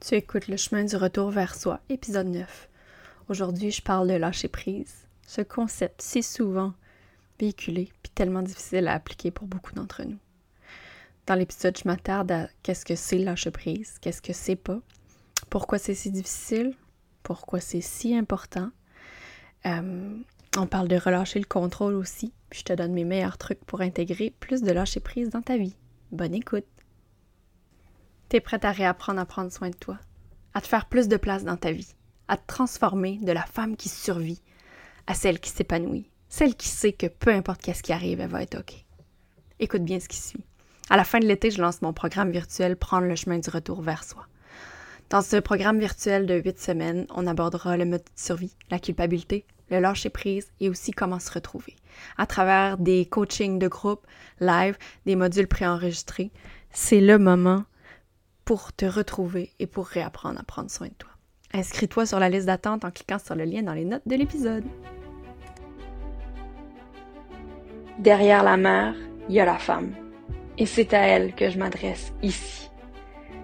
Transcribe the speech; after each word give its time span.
Tu 0.00 0.14
écoutes 0.14 0.48
Le 0.48 0.56
chemin 0.56 0.84
du 0.84 0.96
retour 0.96 1.30
vers 1.30 1.54
soi, 1.54 1.78
épisode 1.90 2.28
9. 2.28 2.68
Aujourd'hui, 3.28 3.70
je 3.70 3.82
parle 3.82 4.08
de 4.08 4.14
lâcher 4.14 4.48
prise. 4.48 5.06
Ce 5.26 5.42
concept 5.42 6.00
si 6.00 6.22
souvent 6.22 6.72
véhiculé 7.38 7.92
puis 8.02 8.10
tellement 8.14 8.40
difficile 8.40 8.88
à 8.88 8.94
appliquer 8.94 9.30
pour 9.30 9.46
beaucoup 9.46 9.74
d'entre 9.74 10.04
nous. 10.04 10.16
Dans 11.26 11.34
l'épisode, 11.34 11.76
je 11.76 11.86
m'attarde 11.86 12.32
à 12.32 12.48
qu'est-ce 12.62 12.86
que 12.86 12.96
c'est 12.96 13.18
lâcher 13.18 13.50
prise, 13.50 13.98
qu'est-ce 14.00 14.22
que 14.22 14.32
c'est 14.32 14.56
pas, 14.56 14.80
pourquoi 15.50 15.78
c'est 15.78 15.94
si 15.94 16.10
difficile, 16.10 16.74
pourquoi 17.22 17.60
c'est 17.60 17.82
si 17.82 18.16
important. 18.16 18.70
Euh, 19.66 20.16
on 20.56 20.66
parle 20.66 20.88
de 20.88 20.96
relâcher 20.96 21.40
le 21.40 21.44
contrôle 21.44 21.94
aussi, 21.94 22.32
puis 22.48 22.60
je 22.60 22.64
te 22.64 22.72
donne 22.72 22.94
mes 22.94 23.04
meilleurs 23.04 23.36
trucs 23.36 23.62
pour 23.66 23.82
intégrer 23.82 24.32
plus 24.40 24.62
de 24.62 24.72
lâcher 24.72 25.00
prise 25.00 25.28
dans 25.28 25.42
ta 25.42 25.58
vie. 25.58 25.76
Bonne 26.10 26.34
écoute! 26.34 26.64
T'es 28.30 28.38
prête 28.38 28.64
à 28.64 28.70
réapprendre 28.70 29.20
à 29.20 29.26
prendre 29.26 29.50
soin 29.50 29.70
de 29.70 29.74
toi, 29.74 29.98
à 30.54 30.60
te 30.60 30.68
faire 30.68 30.86
plus 30.86 31.08
de 31.08 31.16
place 31.16 31.42
dans 31.42 31.56
ta 31.56 31.72
vie, 31.72 31.96
à 32.28 32.36
te 32.36 32.46
transformer 32.46 33.18
de 33.20 33.32
la 33.32 33.42
femme 33.42 33.76
qui 33.76 33.88
survit 33.88 34.40
à 35.08 35.14
celle 35.14 35.40
qui 35.40 35.50
s'épanouit, 35.50 36.08
celle 36.28 36.54
qui 36.54 36.68
sait 36.68 36.92
que 36.92 37.08
peu 37.08 37.30
importe 37.30 37.60
qu'est-ce 37.60 37.82
qui 37.82 37.92
arrive, 37.92 38.20
elle 38.20 38.30
va 38.30 38.42
être 38.42 38.60
OK. 38.60 38.86
Écoute 39.58 39.82
bien 39.82 39.98
ce 39.98 40.06
qui 40.06 40.16
suit. 40.16 40.44
À 40.90 40.96
la 40.96 41.02
fin 41.02 41.18
de 41.18 41.26
l'été, 41.26 41.50
je 41.50 41.60
lance 41.60 41.82
mon 41.82 41.92
programme 41.92 42.30
virtuel 42.30 42.76
Prendre 42.76 43.08
le 43.08 43.16
chemin 43.16 43.40
du 43.40 43.50
retour 43.50 43.82
vers 43.82 44.04
soi. 44.04 44.24
Dans 45.08 45.22
ce 45.22 45.36
programme 45.36 45.80
virtuel 45.80 46.26
de 46.26 46.34
huit 46.34 46.60
semaines, 46.60 47.08
on 47.12 47.26
abordera 47.26 47.76
le 47.76 47.84
mode 47.84 48.04
de 48.04 48.10
survie, 48.14 48.54
la 48.70 48.78
culpabilité, 48.78 49.44
le 49.70 49.80
lâcher 49.80 50.08
prise 50.08 50.52
et 50.60 50.68
aussi 50.68 50.92
comment 50.92 51.18
se 51.18 51.32
retrouver. 51.32 51.74
À 52.16 52.26
travers 52.26 52.78
des 52.78 53.06
coachings 53.06 53.58
de 53.58 53.66
groupe, 53.66 54.06
live, 54.38 54.78
des 55.04 55.16
modules 55.16 55.48
préenregistrés, 55.48 56.30
c'est 56.70 57.00
le 57.00 57.18
moment 57.18 57.64
pour 58.50 58.72
te 58.72 58.84
retrouver 58.84 59.52
et 59.60 59.68
pour 59.68 59.86
réapprendre 59.86 60.40
à 60.40 60.42
prendre 60.42 60.72
soin 60.72 60.88
de 60.88 60.94
toi. 60.94 61.12
Inscris-toi 61.54 62.04
sur 62.04 62.18
la 62.18 62.28
liste 62.28 62.46
d'attente 62.46 62.84
en 62.84 62.90
cliquant 62.90 63.20
sur 63.24 63.36
le 63.36 63.44
lien 63.44 63.62
dans 63.62 63.74
les 63.74 63.84
notes 63.84 64.02
de 64.06 64.16
l'épisode. 64.16 64.64
Derrière 68.00 68.42
la 68.42 68.56
mère, 68.56 68.96
il 69.28 69.36
y 69.36 69.40
a 69.40 69.44
la 69.44 69.58
femme. 69.58 69.94
Et 70.58 70.66
c'est 70.66 70.92
à 70.94 71.06
elle 71.06 71.32
que 71.36 71.48
je 71.48 71.58
m'adresse 71.58 72.12
ici. 72.24 72.68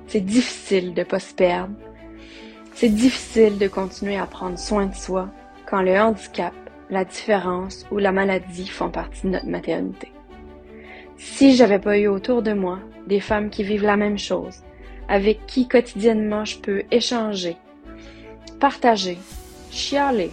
C'est 0.08 0.22
difficile 0.22 0.92
de 0.92 1.02
ne 1.02 1.06
pas 1.06 1.20
se 1.20 1.34
perdre. 1.34 1.76
C'est 2.74 2.88
difficile 2.88 3.58
de 3.58 3.68
continuer 3.68 4.16
à 4.16 4.26
prendre 4.26 4.58
soin 4.58 4.86
de 4.86 4.94
soi 4.96 5.28
quand 5.66 5.82
le 5.82 5.96
handicap, 5.96 6.52
la 6.90 7.04
différence 7.04 7.86
ou 7.92 7.98
la 7.98 8.10
maladie 8.10 8.66
font 8.66 8.90
partie 8.90 9.28
de 9.28 9.28
notre 9.28 9.46
maternité. 9.46 10.10
Si 11.16 11.54
j'avais 11.54 11.78
pas 11.78 11.96
eu 11.96 12.08
autour 12.08 12.42
de 12.42 12.54
moi 12.54 12.80
des 13.06 13.20
femmes 13.20 13.50
qui 13.50 13.62
vivent 13.62 13.84
la 13.84 13.96
même 13.96 14.18
chose, 14.18 14.64
avec 15.08 15.46
qui 15.46 15.68
quotidiennement 15.68 16.44
je 16.44 16.58
peux 16.58 16.82
échanger, 16.90 17.56
partager, 18.60 19.18
chialer, 19.70 20.30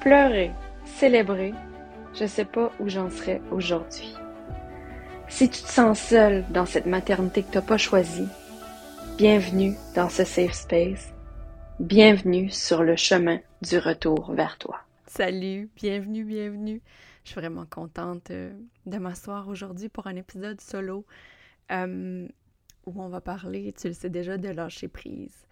pleurer, 0.00 0.50
célébrer, 0.84 1.52
je 2.14 2.26
sais 2.26 2.44
pas 2.44 2.72
où 2.80 2.88
j'en 2.88 3.10
serais 3.10 3.40
aujourd'hui. 3.50 4.14
Si 5.28 5.50
tu 5.50 5.62
te 5.62 5.68
sens 5.68 5.98
seule 5.98 6.44
dans 6.50 6.66
cette 6.66 6.86
maternité 6.86 7.42
que 7.42 7.50
tu 7.50 7.58
n'as 7.58 7.62
pas 7.62 7.78
choisie, 7.78 8.28
bienvenue 9.18 9.74
dans 9.94 10.08
ce 10.08 10.24
safe 10.24 10.52
space. 10.52 11.12
Bienvenue 11.80 12.50
sur 12.50 12.84
le 12.84 12.94
chemin 12.94 13.40
du 13.62 13.78
retour 13.78 14.32
vers 14.32 14.58
toi. 14.58 14.78
Salut, 15.06 15.68
bienvenue, 15.74 16.24
bienvenue. 16.24 16.82
Je 17.24 17.30
suis 17.30 17.40
vraiment 17.40 17.66
contente 17.66 18.30
euh, 18.30 18.52
de 18.86 18.98
m'asseoir 18.98 19.48
aujourd'hui 19.48 19.88
pour 19.88 20.06
un 20.06 20.14
épisode 20.14 20.60
solo. 20.60 21.04
Euh, 21.72 22.28
où 22.86 23.02
on 23.02 23.08
va 23.08 23.20
parler, 23.20 23.72
tu 23.72 23.88
le 23.88 23.94
sais 23.94 24.10
déjà, 24.10 24.38
de 24.38 24.48
lâcher 24.48 24.88
prise. 24.88 25.46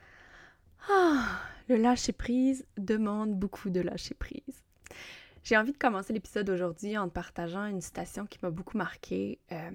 Ah, 0.90 1.40
le 1.68 1.76
lâcher 1.76 2.12
prise 2.12 2.66
demande 2.76 3.34
beaucoup 3.34 3.70
de 3.70 3.80
lâcher 3.80 4.14
prise. 4.14 4.62
J'ai 5.44 5.56
envie 5.56 5.72
de 5.72 5.78
commencer 5.78 6.12
l'épisode 6.12 6.48
aujourd'hui 6.50 6.96
en 6.96 7.08
te 7.08 7.14
partageant 7.14 7.66
une 7.66 7.80
citation 7.80 8.26
qui 8.26 8.38
m'a 8.42 8.50
beaucoup 8.50 8.76
marquée. 8.76 9.38
Euh, 9.50 9.70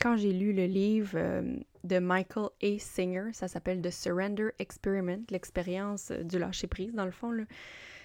quand 0.00 0.16
j'ai 0.16 0.32
lu 0.32 0.52
le 0.52 0.66
livre 0.66 1.12
euh, 1.14 1.56
de 1.84 1.98
Michael 1.98 2.48
A. 2.62 2.78
Singer, 2.78 3.30
ça 3.32 3.48
s'appelle 3.48 3.80
The 3.82 3.90
Surrender 3.90 4.48
Experiment, 4.58 5.22
l'expérience 5.30 6.10
du 6.10 6.38
lâcher 6.38 6.66
prise, 6.66 6.94
dans 6.94 7.04
le 7.04 7.10
fond, 7.12 7.32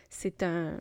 c'est 0.09 0.43
un, 0.43 0.79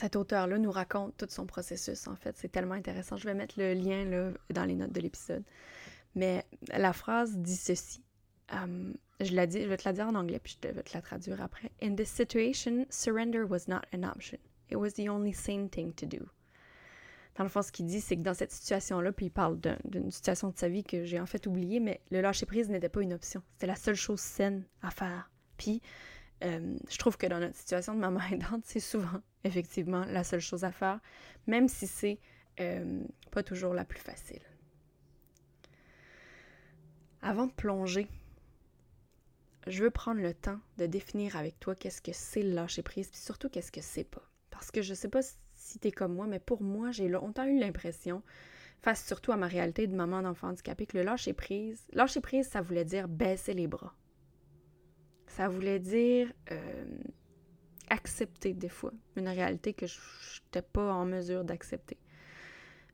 cet 0.00 0.16
auteur-là 0.16 0.58
nous 0.58 0.70
raconte 0.70 1.16
tout 1.18 1.26
son 1.28 1.44
processus, 1.44 2.08
en 2.08 2.16
fait. 2.16 2.34
C'est 2.38 2.50
tellement 2.50 2.74
intéressant. 2.74 3.16
Je 3.16 3.24
vais 3.24 3.34
mettre 3.34 3.58
le 3.58 3.74
lien 3.74 4.04
là, 4.04 4.30
dans 4.48 4.64
les 4.64 4.74
notes 4.74 4.92
de 4.92 5.00
l'épisode. 5.00 5.44
Mais 6.14 6.46
la 6.68 6.92
phrase 6.92 7.36
dit 7.36 7.56
ceci. 7.56 8.02
Um, 8.50 8.94
je, 9.20 9.34
la 9.34 9.46
dis, 9.46 9.62
je 9.62 9.68
vais 9.68 9.76
te 9.76 9.86
la 9.86 9.92
dire 9.92 10.06
en 10.06 10.14
anglais, 10.14 10.40
puis 10.42 10.58
je 10.60 10.68
vais 10.68 10.82
te 10.82 10.94
la 10.94 11.02
traduire 11.02 11.42
après. 11.42 11.70
In 11.82 11.94
this 11.94 12.08
situation, 12.08 12.86
surrender 12.88 13.42
was 13.42 13.68
not 13.68 13.82
an 13.92 14.02
option. 14.02 14.38
It 14.70 14.76
was 14.76 14.92
the 14.92 15.08
only 15.08 15.34
sane 15.34 15.68
thing 15.68 15.92
to 15.94 16.06
do. 16.06 16.26
Dans 17.36 17.44
le 17.44 17.50
fond, 17.50 17.62
ce 17.62 17.70
qu'il 17.70 17.86
dit, 17.86 18.00
c'est 18.00 18.16
que 18.16 18.22
dans 18.22 18.34
cette 18.34 18.52
situation-là, 18.52 19.12
puis 19.12 19.26
il 19.26 19.30
parle 19.30 19.60
d'une 19.84 20.10
situation 20.10 20.48
de 20.48 20.56
sa 20.56 20.68
vie 20.68 20.82
que 20.82 21.04
j'ai 21.04 21.20
en 21.20 21.26
fait 21.26 21.46
oubliée, 21.46 21.78
mais 21.78 22.00
le 22.10 22.20
lâcher-prise 22.22 22.70
n'était 22.70 22.88
pas 22.88 23.02
une 23.02 23.12
option. 23.12 23.42
C'était 23.52 23.66
la 23.66 23.76
seule 23.76 23.94
chose 23.94 24.20
saine 24.20 24.64
à 24.82 24.90
faire. 24.90 25.30
Puis, 25.56 25.80
euh, 26.42 26.76
je 26.88 26.98
trouve 26.98 27.16
que 27.16 27.26
dans 27.26 27.38
notre 27.38 27.56
situation 27.56 27.94
de 27.94 28.00
maman 28.00 28.20
aidante, 28.32 28.62
c'est 28.64 28.80
souvent 28.80 29.20
effectivement 29.44 30.04
la 30.06 30.24
seule 30.24 30.40
chose 30.40 30.64
à 30.64 30.72
faire, 30.72 31.00
même 31.46 31.68
si 31.68 31.86
c'est 31.86 32.18
euh, 32.60 33.02
pas 33.30 33.42
toujours 33.42 33.74
la 33.74 33.84
plus 33.84 34.00
facile. 34.00 34.42
Avant 37.22 37.46
de 37.46 37.52
plonger, 37.52 38.08
je 39.66 39.82
veux 39.82 39.90
prendre 39.90 40.20
le 40.20 40.32
temps 40.32 40.58
de 40.78 40.86
définir 40.86 41.36
avec 41.36 41.60
toi 41.60 41.74
qu'est-ce 41.74 42.00
que 42.00 42.12
c'est 42.12 42.42
le 42.42 42.54
lâcher 42.54 42.82
prise, 42.82 43.08
puis 43.08 43.20
surtout 43.20 43.50
qu'est-ce 43.50 43.72
que 43.72 43.82
c'est 43.82 44.04
pas. 44.04 44.22
Parce 44.50 44.70
que 44.70 44.80
je 44.80 44.94
sais 44.94 45.08
pas 45.08 45.20
si 45.54 45.78
t'es 45.78 45.92
comme 45.92 46.14
moi, 46.14 46.26
mais 46.26 46.40
pour 46.40 46.62
moi, 46.62 46.90
j'ai 46.90 47.08
longtemps 47.08 47.44
eu 47.44 47.58
l'impression, 47.58 48.22
face 48.80 49.06
surtout 49.06 49.32
à 49.32 49.36
ma 49.36 49.46
réalité 49.46 49.86
de 49.86 49.94
maman 49.94 50.22
d'enfant 50.22 50.48
handicapé, 50.48 50.86
que 50.86 50.96
le 50.96 51.04
lâcher 51.04 51.34
prise, 51.34 51.86
lâcher 51.92 52.20
prise, 52.20 52.48
ça 52.48 52.62
voulait 52.62 52.86
dire 52.86 53.08
baisser 53.08 53.52
les 53.52 53.66
bras. 53.66 53.94
Ça 55.30 55.48
voulait 55.48 55.78
dire 55.78 56.32
euh, 56.50 56.84
accepter 57.88 58.52
des 58.52 58.68
fois 58.68 58.92
une 59.16 59.28
réalité 59.28 59.74
que 59.74 59.86
je 59.86 59.96
n'étais 60.44 60.62
pas 60.62 60.92
en 60.92 61.04
mesure 61.04 61.44
d'accepter. 61.44 61.98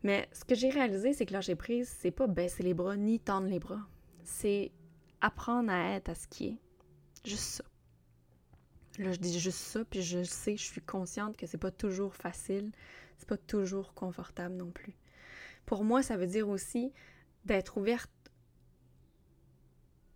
Mais 0.02 0.28
ce 0.32 0.44
que 0.44 0.54
j'ai 0.54 0.68
réalisé, 0.68 1.14
c'est 1.14 1.24
que 1.24 1.32
lâcher 1.32 1.54
prise, 1.54 1.88
c'est 1.98 2.10
pas 2.10 2.26
baisser 2.26 2.62
les 2.62 2.74
bras 2.74 2.94
ni 2.96 3.18
tendre 3.18 3.48
les 3.48 3.58
bras. 3.58 3.80
C'est 4.22 4.70
apprendre 5.22 5.70
à 5.70 5.94
être 5.96 6.10
à 6.10 6.14
ce 6.14 6.28
qui 6.28 6.48
est. 6.48 6.58
Juste 7.24 7.42
ça. 7.42 7.64
Là, 8.98 9.12
je 9.12 9.18
dis 9.18 9.38
juste 9.38 9.58
ça, 9.58 9.84
puis 9.84 10.02
je 10.02 10.22
sais, 10.22 10.56
je 10.56 10.64
suis 10.64 10.82
consciente 10.82 11.36
que 11.36 11.46
c'est 11.46 11.58
pas 11.58 11.70
toujours 11.70 12.14
facile, 12.14 12.70
c'est 13.16 13.28
pas 13.28 13.36
toujours 13.36 13.94
confortable 13.94 14.56
non 14.56 14.70
plus. 14.70 14.94
Pour 15.64 15.84
moi, 15.84 16.02
ça 16.02 16.16
veut 16.16 16.26
dire 16.26 16.48
aussi 16.48 16.92
d'être 17.44 17.78
ouverte 17.78 18.10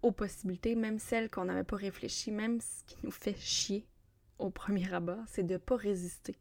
aux 0.03 0.13
possibilités, 0.13 0.75
même 0.75 0.99
celles 0.99 1.31
qu'on 1.31 1.45
n'avait 1.45 1.65
pas 1.65 1.77
réfléchi, 1.77 2.31
même 2.31 2.61
ce 2.61 2.85
qui 2.87 2.97
nous 3.05 3.11
fait 3.11 3.37
chier 3.37 3.87
au 4.39 4.51
premier 4.51 4.93
abord, 4.93 5.23
c'est 5.27 5.43
de 5.43 5.55
ne 5.55 5.59
pas 5.59 5.77
résister. 5.77 6.37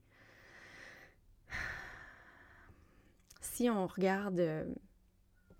Si 3.41 3.69
on 3.69 3.87
regarde... 3.87 4.39
Euh, 4.39 4.65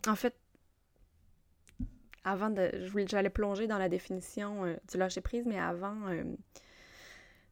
en 0.07 0.15
fait, 0.15 0.35
avant 2.23 2.49
de... 2.49 2.71
J'allais 3.07 3.29
plonger 3.29 3.67
dans 3.67 3.77
la 3.77 3.89
définition 3.89 4.65
euh, 4.65 4.75
du 4.89 4.97
lâcher-prise, 4.97 5.45
mais 5.45 5.59
avant... 5.59 6.07
Euh, 6.07 6.23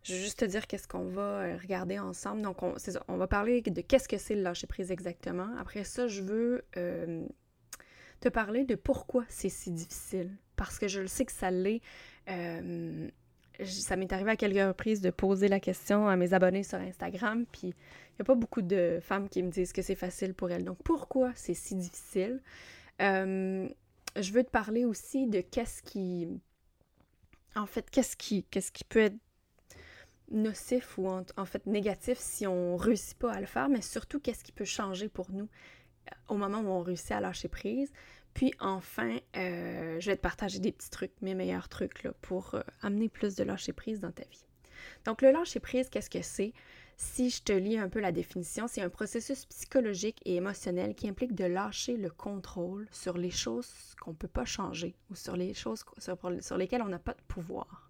je 0.04 0.14
vais 0.14 0.20
juste 0.20 0.40
te 0.40 0.46
dire 0.46 0.68
qu'est-ce 0.68 0.88
qu'on 0.88 1.10
va 1.10 1.58
regarder 1.58 2.00
ensemble. 2.00 2.42
Donc, 2.42 2.64
on, 2.64 2.76
on 3.10 3.18
va 3.18 3.28
parler 3.28 3.62
de 3.62 3.82
qu'est-ce 3.82 4.08
que 4.08 4.18
c'est 4.18 4.36
le 4.36 4.42
lâcher-prise 4.42 4.90
exactement. 4.90 5.50
Après 5.58 5.84
ça, 5.84 6.08
je 6.08 6.22
veux 6.22 6.64
te 8.20 8.30
parler 8.30 8.64
de 8.64 8.76
pourquoi 8.76 9.26
c'est 9.30 9.50
si 9.50 9.72
difficile. 9.72 10.32
Parce 10.56 10.80
que 10.80 10.88
je 10.88 11.02
le 11.02 11.08
sais 11.08 11.26
que 11.26 11.32
ça 11.32 11.52
l'est. 11.52 11.82
Euh, 12.30 13.10
ça 13.64 13.96
m'est 13.96 14.12
arrivé 14.14 14.32
à 14.32 14.36
quelques 14.36 14.68
reprises 14.68 15.02
de 15.02 15.10
poser 15.10 15.48
la 15.48 15.60
question 15.60 16.08
à 16.08 16.16
mes 16.16 16.34
abonnés 16.34 16.64
sur 16.64 16.78
Instagram, 16.78 17.46
puis 17.52 17.70
il 17.70 18.16
n'y 18.20 18.22
a 18.22 18.24
pas 18.24 18.36
beaucoup 18.36 18.62
de 18.62 19.00
femmes 19.02 19.30
qui 19.30 19.42
me 19.42 19.50
disent 19.50 19.74
que 19.74 19.82
c'est 19.82 19.96
facile 19.96 20.34
pour 20.34 20.52
elles. 20.52 20.64
Donc 20.64 20.78
pourquoi 20.84 21.32
c'est 21.36 21.54
si 21.54 21.76
difficile? 21.76 22.42
Euh, 23.02 23.68
je 24.16 24.32
veux 24.32 24.44
te 24.44 24.50
parler 24.50 24.86
aussi 24.86 25.28
de 25.28 25.42
qu'est-ce 25.42 25.82
qui... 25.82 26.28
En 27.56 27.66
fait, 27.66 27.90
qu'est-ce 27.90 28.16
qui, 28.16 28.44
qu'est-ce 28.44 28.72
qui 28.72 28.84
peut 28.84 29.00
être 29.00 29.18
nocif 30.30 30.98
ou 30.98 31.08
en, 31.08 31.24
en, 31.38 31.46
fait 31.46 31.66
négatif 31.66 32.18
si 32.20 32.46
on 32.46 32.76
réussit 32.76 33.18
pas 33.18 33.32
à 33.32 33.40
le 33.40 33.48
faire, 33.48 33.70
mais 33.70 33.82
surtout 33.82 34.20
qu'est-ce 34.20 34.44
qui 34.44 34.52
peut 34.52 34.66
changer 34.66 35.10
pour 35.10 35.32
nous 35.32 35.48
au 36.28 36.36
moment 36.36 36.60
où 36.60 36.68
on 36.68 36.82
réussit 36.82 37.12
à 37.12 37.20
lâcher 37.20 37.48
prise? 37.48 37.92
Puis 38.38 38.54
enfin, 38.60 39.18
euh, 39.36 40.00
je 40.00 40.12
vais 40.12 40.16
te 40.16 40.22
partager 40.22 40.60
des 40.60 40.72
petits 40.72 40.92
trucs, 40.92 41.12
mes 41.24 41.34
meilleurs 41.34 41.70
trucs 41.70 42.08
pour 42.22 42.54
euh, 42.54 42.62
amener 42.84 43.10
plus 43.10 43.34
de 43.34 43.44
lâcher 43.44 43.74
prise 43.74 44.00
dans 44.00 44.12
ta 44.12 44.22
vie. 44.26 44.46
Donc 45.06 45.24
le 45.24 45.32
lâcher 45.32 45.60
prise, 45.60 45.90
qu'est-ce 45.90 46.12
que 46.12 46.22
c'est? 46.22 46.54
Si 46.98 47.32
je 47.32 47.42
te 47.42 47.52
lis 47.52 47.80
un 47.80 47.90
peu 47.90 48.00
la 48.00 48.12
définition, 48.12 48.68
c'est 48.68 48.84
un 48.84 48.92
processus 48.92 49.48
psychologique 49.48 50.22
et 50.24 50.36
émotionnel 50.36 50.94
qui 50.94 51.10
implique 51.10 51.34
de 51.34 51.46
lâcher 51.46 51.98
le 51.98 52.12
contrôle 52.12 52.88
sur 52.92 53.18
les 53.18 53.32
choses 53.32 53.96
qu'on 54.00 54.12
ne 54.12 54.16
peut 54.16 54.28
pas 54.28 54.46
changer 54.46 54.94
ou 55.10 55.16
sur 55.16 55.36
les 55.36 55.56
choses 55.56 55.84
sur, 55.98 56.58
lesquelles 56.60 56.84
on 56.84 56.90
n'a 56.90 57.00
pas 57.00 57.16
de 57.16 57.24
pouvoir. 57.28 57.90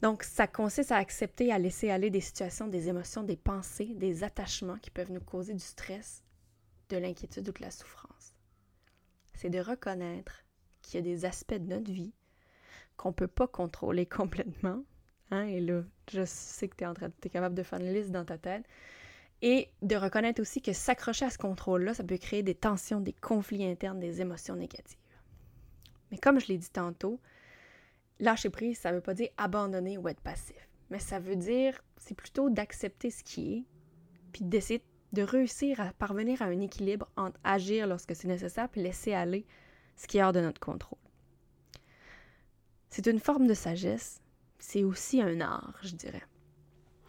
Donc, 0.00 0.24
ça 0.24 0.48
consiste 0.48 0.90
à 0.90 0.96
accepter, 0.96 1.52
à 1.52 1.60
laisser 1.60 1.90
aller 1.90 2.10
des 2.10 2.20
situations, 2.20 2.66
des 2.66 2.88
émotions, 2.88 3.22
des 3.22 3.36
pensées, 3.36 3.94
des 3.94 4.24
attachements 4.24 4.78
qui 4.78 4.90
peuvent 4.90 5.12
nous 5.12 5.20
causer 5.20 5.54
du 5.54 5.60
stress, 5.60 6.24
de 6.88 6.96
l'inquiétude 6.96 7.48
ou 7.48 7.52
de 7.52 7.62
la 7.62 7.70
souffrance. 7.70 8.31
C'est 9.42 9.50
de 9.50 9.58
reconnaître 9.58 10.44
qu'il 10.82 10.94
y 10.94 10.98
a 10.98 11.02
des 11.02 11.24
aspects 11.24 11.54
de 11.54 11.66
notre 11.66 11.90
vie 11.90 12.14
qu'on 12.96 13.08
ne 13.08 13.14
peut 13.14 13.26
pas 13.26 13.48
contrôler 13.48 14.06
complètement, 14.20 14.84
Hein, 15.32 15.46
et 15.46 15.60
là, 15.60 15.82
je 16.10 16.26
sais 16.26 16.68
que 16.68 16.76
tu 16.76 16.84
es, 16.84 17.08
es 17.24 17.30
capable 17.30 17.54
de 17.54 17.62
faire 17.62 17.80
une 17.80 17.92
liste 17.92 18.10
dans 18.10 18.24
ta 18.24 18.36
tête. 18.36 18.66
Et 19.40 19.70
de 19.80 19.96
reconnaître 19.96 20.42
aussi 20.42 20.60
que 20.60 20.74
s'accrocher 20.74 21.24
à 21.24 21.30
ce 21.30 21.38
contrôle-là, 21.38 21.94
ça 21.94 22.04
peut 22.04 22.18
créer 22.18 22.42
des 22.42 22.54
tensions, 22.54 23.00
des 23.00 23.14
conflits 23.14 23.64
internes, 23.64 23.98
des 23.98 24.20
émotions 24.20 24.54
négatives. 24.54 24.98
Mais 26.10 26.18
comme 26.18 26.38
je 26.38 26.48
l'ai 26.48 26.58
dit 26.58 26.70
tantôt, 26.70 27.18
lâcher 28.20 28.50
prise, 28.50 28.78
ça 28.78 28.90
ne 28.90 28.96
veut 28.96 29.02
pas 29.02 29.14
dire 29.14 29.30
abandonner 29.38 29.96
ou 29.96 30.06
être 30.06 30.20
passif. 30.20 30.68
Mais 30.90 30.98
ça 30.98 31.18
veut 31.18 31.36
dire, 31.36 31.82
c'est 31.96 32.14
plutôt 32.14 32.50
d'accepter 32.50 33.10
ce 33.10 33.24
qui 33.24 33.54
est, 33.54 33.64
puis 34.32 34.44
d'essayer 34.44 34.80
de 34.80 34.84
réussir 35.20 35.80
à 35.80 35.92
parvenir 35.92 36.40
à 36.40 36.46
un 36.46 36.60
équilibre 36.60 37.10
entre 37.16 37.38
agir 37.44 37.86
lorsque 37.86 38.16
c'est 38.16 38.28
nécessaire, 38.28 38.70
puis 38.70 38.80
laisser 38.80 39.12
aller 39.12 39.44
ce 39.96 40.06
qui 40.06 40.16
est 40.18 40.22
hors 40.22 40.32
de 40.32 40.40
notre 40.40 40.60
contrôle. 40.60 40.98
C'est 42.88 43.06
une 43.06 43.20
forme 43.20 43.46
de 43.46 43.54
sagesse, 43.54 44.22
c'est 44.58 44.84
aussi 44.84 45.20
un 45.20 45.40
art, 45.42 45.78
je 45.82 45.94
dirais. 45.94 46.22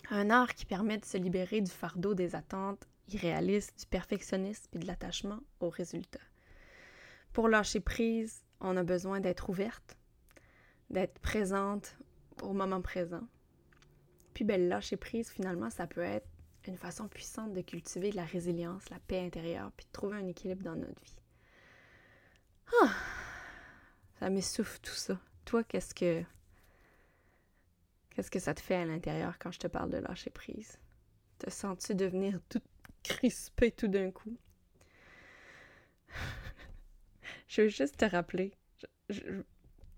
Un 0.09 0.29
art 0.29 0.53
qui 0.53 0.65
permet 0.65 0.97
de 0.97 1.05
se 1.05 1.17
libérer 1.17 1.61
du 1.61 1.71
fardeau 1.71 2.13
des 2.13 2.35
attentes 2.35 2.85
irréalistes, 3.09 3.79
du 3.79 3.85
perfectionnisme 3.85 4.67
et 4.73 4.79
de 4.79 4.87
l'attachement 4.87 5.39
au 5.61 5.69
résultat. 5.69 6.19
Pour 7.31 7.47
lâcher 7.47 7.79
prise, 7.79 8.43
on 8.59 8.77
a 8.77 8.83
besoin 8.83 9.19
d'être 9.19 9.49
ouverte, 9.49 9.97
d'être 10.89 11.19
présente 11.19 11.97
au 12.41 12.53
moment 12.53 12.81
présent. 12.81 13.27
Puis 14.33 14.45
ben, 14.45 14.67
lâcher 14.67 14.97
prise, 14.97 15.29
finalement, 15.29 15.69
ça 15.69 15.87
peut 15.87 16.01
être 16.01 16.27
une 16.67 16.77
façon 16.77 17.07
puissante 17.07 17.53
de 17.53 17.61
cultiver 17.61 18.11
la 18.11 18.25
résilience, 18.25 18.89
la 18.89 18.99
paix 18.99 19.25
intérieure, 19.25 19.71
puis 19.75 19.85
de 19.85 19.91
trouver 19.91 20.17
un 20.17 20.27
équilibre 20.27 20.63
dans 20.63 20.75
notre 20.75 21.01
vie. 21.03 21.19
Ah! 22.81 22.93
Ça 24.19 24.29
m'essouffle 24.29 24.79
tout 24.81 24.93
ça. 24.93 25.19
Toi, 25.45 25.63
qu'est-ce 25.63 25.93
que 25.93 26.23
Qu'est-ce 28.11 28.29
que 28.29 28.39
ça 28.39 28.53
te 28.53 28.61
fait 28.61 28.75
à 28.75 28.85
l'intérieur 28.85 29.39
quand 29.39 29.51
je 29.51 29.59
te 29.59 29.67
parle 29.67 29.89
de 29.89 29.97
lâcher 29.97 30.29
prise? 30.29 30.77
Te 31.39 31.49
sens-tu 31.49 31.95
devenir 31.95 32.39
tout 32.47 32.61
crispé 33.03 33.71
tout 33.71 33.87
d'un 33.87 34.11
coup? 34.11 34.37
je 37.47 37.63
veux 37.63 37.69
juste 37.69 37.97
te 37.97 38.05
rappeler 38.05 38.53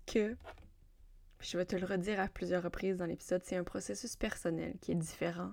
que, 0.06 0.34
je 1.40 1.58
vais 1.58 1.66
te 1.66 1.76
le 1.76 1.84
redire 1.84 2.18
à 2.18 2.28
plusieurs 2.28 2.62
reprises 2.62 2.96
dans 2.96 3.04
l'épisode, 3.06 3.42
c'est 3.44 3.56
un 3.56 3.64
processus 3.64 4.16
personnel 4.16 4.76
qui 4.80 4.92
est 4.92 4.96
différent 4.96 5.52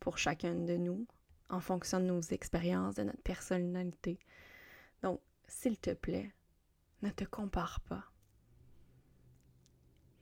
pour 0.00 0.18
chacun 0.18 0.54
de 0.54 0.76
nous 0.76 1.06
en 1.48 1.60
fonction 1.60 2.00
de 2.00 2.06
nos 2.06 2.20
expériences, 2.20 2.96
de 2.96 3.04
notre 3.04 3.22
personnalité. 3.22 4.18
Donc, 5.02 5.20
s'il 5.46 5.78
te 5.78 5.90
plaît, 5.90 6.32
ne 7.02 7.10
te 7.10 7.24
compare 7.24 7.80
pas. 7.80 8.04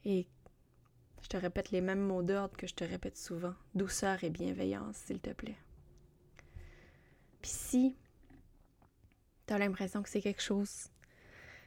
Et 0.04 0.26
je 1.22 1.28
te 1.28 1.36
répète 1.36 1.70
les 1.70 1.80
mêmes 1.80 2.00
mots 2.00 2.22
d'ordre 2.22 2.56
que 2.56 2.66
je 2.66 2.74
te 2.74 2.84
répète 2.84 3.16
souvent. 3.16 3.54
Douceur 3.74 4.22
et 4.24 4.30
bienveillance, 4.30 4.96
s'il 4.96 5.20
te 5.20 5.30
plaît. 5.30 5.58
Puis 7.42 7.50
si 7.50 7.96
tu 9.46 9.54
as 9.54 9.58
l'impression 9.58 10.02
que 10.02 10.08
c'est 10.08 10.20
quelque 10.20 10.42
chose 10.42 10.88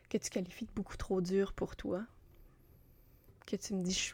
que 0.09 0.17
tu 0.17 0.29
qualifies 0.29 0.65
de 0.65 0.71
beaucoup 0.71 0.97
trop 0.97 1.21
dur 1.21 1.53
pour 1.53 1.75
toi, 1.75 2.05
que 3.45 3.55
tu 3.55 3.73
me 3.73 3.83
dis, 3.83 4.13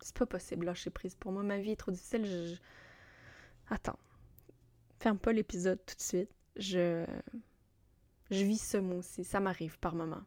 c'est 0.00 0.16
pas 0.16 0.26
possible, 0.26 0.66
lâcher 0.66 0.90
prise. 0.90 1.14
Pour 1.14 1.32
moi, 1.32 1.42
ma 1.42 1.58
vie 1.58 1.72
est 1.72 1.76
trop 1.76 1.90
difficile. 1.90 2.24
Je... 2.26 2.56
Attends. 3.70 3.98
Ferme 4.98 5.18
pas 5.18 5.32
l'épisode 5.32 5.80
tout 5.86 5.96
de 5.96 6.02
suite. 6.02 6.30
Je... 6.56 7.06
Je 8.30 8.44
vis 8.44 8.58
ce 8.58 8.76
mot 8.76 8.98
aussi. 8.98 9.24
Ça 9.24 9.40
m'arrive 9.40 9.78
par 9.78 9.94
moment. 9.94 10.22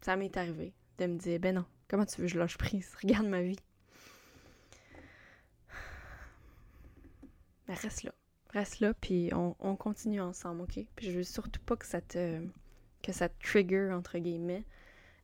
Ça 0.00 0.16
m'est 0.16 0.36
arrivé 0.36 0.72
de 0.98 1.06
me 1.06 1.18
dire, 1.18 1.38
ben 1.38 1.54
non, 1.54 1.64
Comment 1.88 2.04
tu 2.04 2.20
veux 2.20 2.26
je 2.26 2.38
lâche 2.38 2.58
prise? 2.58 2.94
Regarde 3.02 3.26
ma 3.26 3.42
vie. 3.42 3.58
Mais 7.68 7.74
reste 7.74 8.02
là. 8.02 8.12
Reste 8.50 8.80
là, 8.80 8.94
puis 8.94 9.30
on, 9.34 9.76
continue 9.76 10.20
ensemble, 10.20 10.62
OK? 10.62 10.78
Puis 10.94 11.10
je 11.10 11.18
veux 11.18 11.24
surtout 11.24 11.60
pas 11.60 11.76
que 11.76 11.84
ça 11.84 12.00
te, 12.00 12.40
que 13.02 13.12
ça 13.12 13.28
trigger, 13.28 13.90
entre 13.92 14.18
guillemets. 14.18 14.64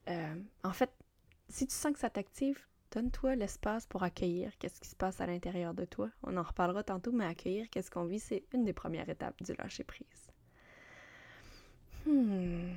Euh, 0.08 0.34
en 0.62 0.72
fait, 0.72 0.90
si 1.48 1.66
tu 1.66 1.74
sens 1.74 1.92
que 1.92 1.98
ça 1.98 2.10
t'active, 2.10 2.66
donne-toi 2.92 3.34
l'espace 3.34 3.86
pour 3.86 4.02
accueillir 4.02 4.56
qu'est-ce 4.58 4.80
qui 4.80 4.88
se 4.88 4.96
passe 4.96 5.20
à 5.20 5.26
l'intérieur 5.26 5.74
de 5.74 5.84
toi. 5.84 6.10
On 6.22 6.36
en 6.36 6.42
reparlera 6.42 6.82
tantôt, 6.82 7.10
mais 7.10 7.24
accueillir 7.24 7.68
qu'est-ce 7.70 7.90
qu'on 7.90 8.04
vit, 8.04 8.20
c'est 8.20 8.44
une 8.52 8.64
des 8.64 8.72
premières 8.72 9.08
étapes 9.08 9.42
du 9.42 9.54
lâcher-prise. 9.54 10.30
Hmm. 12.06 12.72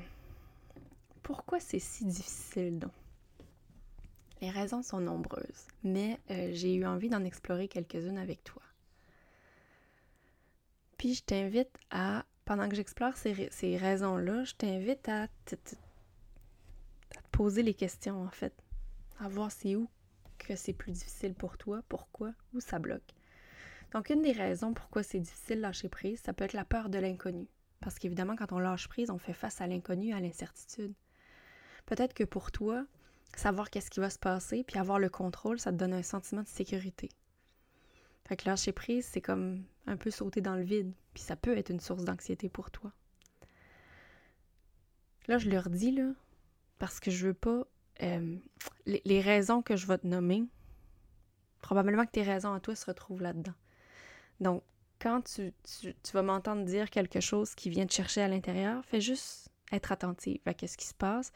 Pourquoi 1.22 1.60
c'est 1.60 1.80
si 1.80 2.06
difficile, 2.06 2.80
donc? 2.80 2.92
Les 4.42 4.50
raisons 4.50 4.84
sont 4.84 5.00
nombreuses, 5.00 5.68
mais 5.84 6.20
euh, 6.30 6.50
j'ai 6.52 6.76
eu 6.76 6.86
envie 6.86 7.10
d'en 7.10 7.24
explorer 7.24 7.68
quelques-unes 7.68 8.18
avec 8.18 8.44
toi. 8.44 8.62
Puis 10.98 11.16
je 11.16 11.24
t'invite 11.24 11.72
à, 11.90 12.26
pendant 12.44 12.70
que 12.70 12.76
j'explore 12.76 13.16
ces, 13.18 13.78
raisons-là, 13.78 14.44
je 14.44 14.54
t'invite 14.54 15.08
à 15.10 15.28
te, 15.46 15.56
poser 17.32 17.64
les 17.64 17.74
questions 17.74 18.24
en 18.24 18.30
fait, 18.30 18.54
à 19.20 19.30
voir 19.30 19.52
c'est 19.52 19.76
où 19.76 19.90
que 20.38 20.56
c'est 20.56 20.74
plus 20.74 20.92
difficile 20.92 21.34
pour 21.34 21.58
toi, 21.58 21.82
pourquoi, 21.90 22.34
où 22.54 22.60
ça 22.60 22.80
bloque. 22.80 23.14
Donc 23.92 24.10
une 24.10 24.22
des 24.22 24.32
raisons 24.32 24.74
pourquoi 24.74 25.04
c'est 25.04 25.20
difficile 25.20 25.58
de 25.58 25.62
lâcher 25.62 25.90
prise, 25.90 26.20
ça 26.20 26.34
peut 26.34 26.44
être 26.44 26.54
la 26.54 26.66
peur 26.66 26.90
de 26.90 27.00
l'inconnu. 27.00 27.48
Parce 27.82 28.00
qu'évidemment, 28.00 28.36
quand 28.36 28.52
on 28.52 28.60
lâche 28.60 28.88
prise, 28.88 29.10
on 29.10 29.18
fait 29.18 29.34
face 29.34 29.62
à 29.62 29.68
l'inconnu, 29.68 30.14
à 30.14 30.20
l'incertitude. 30.20 30.94
Peut-être 31.86 32.14
que 32.14 32.24
pour 32.24 32.52
toi, 32.52 32.86
savoir 33.36 33.70
qu'est-ce 33.70 33.92
qui 33.92 34.00
va 34.00 34.10
se 34.10 34.20
passer, 34.20 34.64
puis 34.64 34.80
avoir 34.80 35.00
le 35.00 35.10
contrôle, 35.10 35.60
ça 35.60 35.72
te 35.72 35.78
donne 35.78 35.94
un 35.94 36.04
sentiment 36.04 36.44
de 36.44 36.48
sécurité. 36.48 37.10
Fait 38.28 38.36
que 38.38 38.50
lâcher 38.50 38.72
prise, 38.72 39.06
c'est 39.06 39.22
comme 39.22 39.64
un 39.86 39.98
peu 39.98 40.10
sauter 40.10 40.42
dans 40.42 40.56
le 40.56 40.64
vide, 40.64 40.92
puis 41.14 41.22
ça 41.22 41.36
peut 41.36 41.56
être 41.58 41.70
une 41.70 41.80
source 41.80 42.04
d'anxiété 42.04 42.50
pour 42.50 42.72
toi. 42.72 42.92
Là, 45.28 45.38
je 45.38 45.50
leur 45.50 45.70
dis, 45.70 45.92
là, 45.92 46.12
parce 46.80 47.00
que 47.00 47.12
je 47.12 47.28
veux 47.28 47.34
pas. 47.34 47.68
Euh, 48.04 48.38
les, 48.86 49.22
raisons 49.22 49.62
que 49.62 49.76
je 49.76 49.88
vais 49.88 49.98
te 49.98 50.08
nommer, 50.08 50.44
probablement 51.62 52.06
que 52.06 52.12
tes 52.12 52.24
raisons 52.24 52.54
à 52.54 52.60
toi 52.60 52.76
se 52.76 52.86
retrouvent 52.86 53.22
là-dedans. 53.22 53.54
Donc, 54.40 54.64
quand 55.00 55.22
tu, 55.24 55.54
vas 56.14 56.22
m'entendre 56.22 56.66
dire 56.66 56.90
quelque 56.90 57.20
chose 57.20 57.56
qui 57.56 57.70
vient 57.70 57.86
te 57.86 57.94
chercher 57.94 58.22
à 58.22 58.28
l'intérieur, 58.28 58.84
fais 58.86 59.02
juste 59.02 59.50
être 59.72 59.92
attentive 59.92 60.40
à 60.46 60.52
ce 60.52 60.78
qui 60.78 60.88
se 60.88 60.94
passe, 60.94 61.32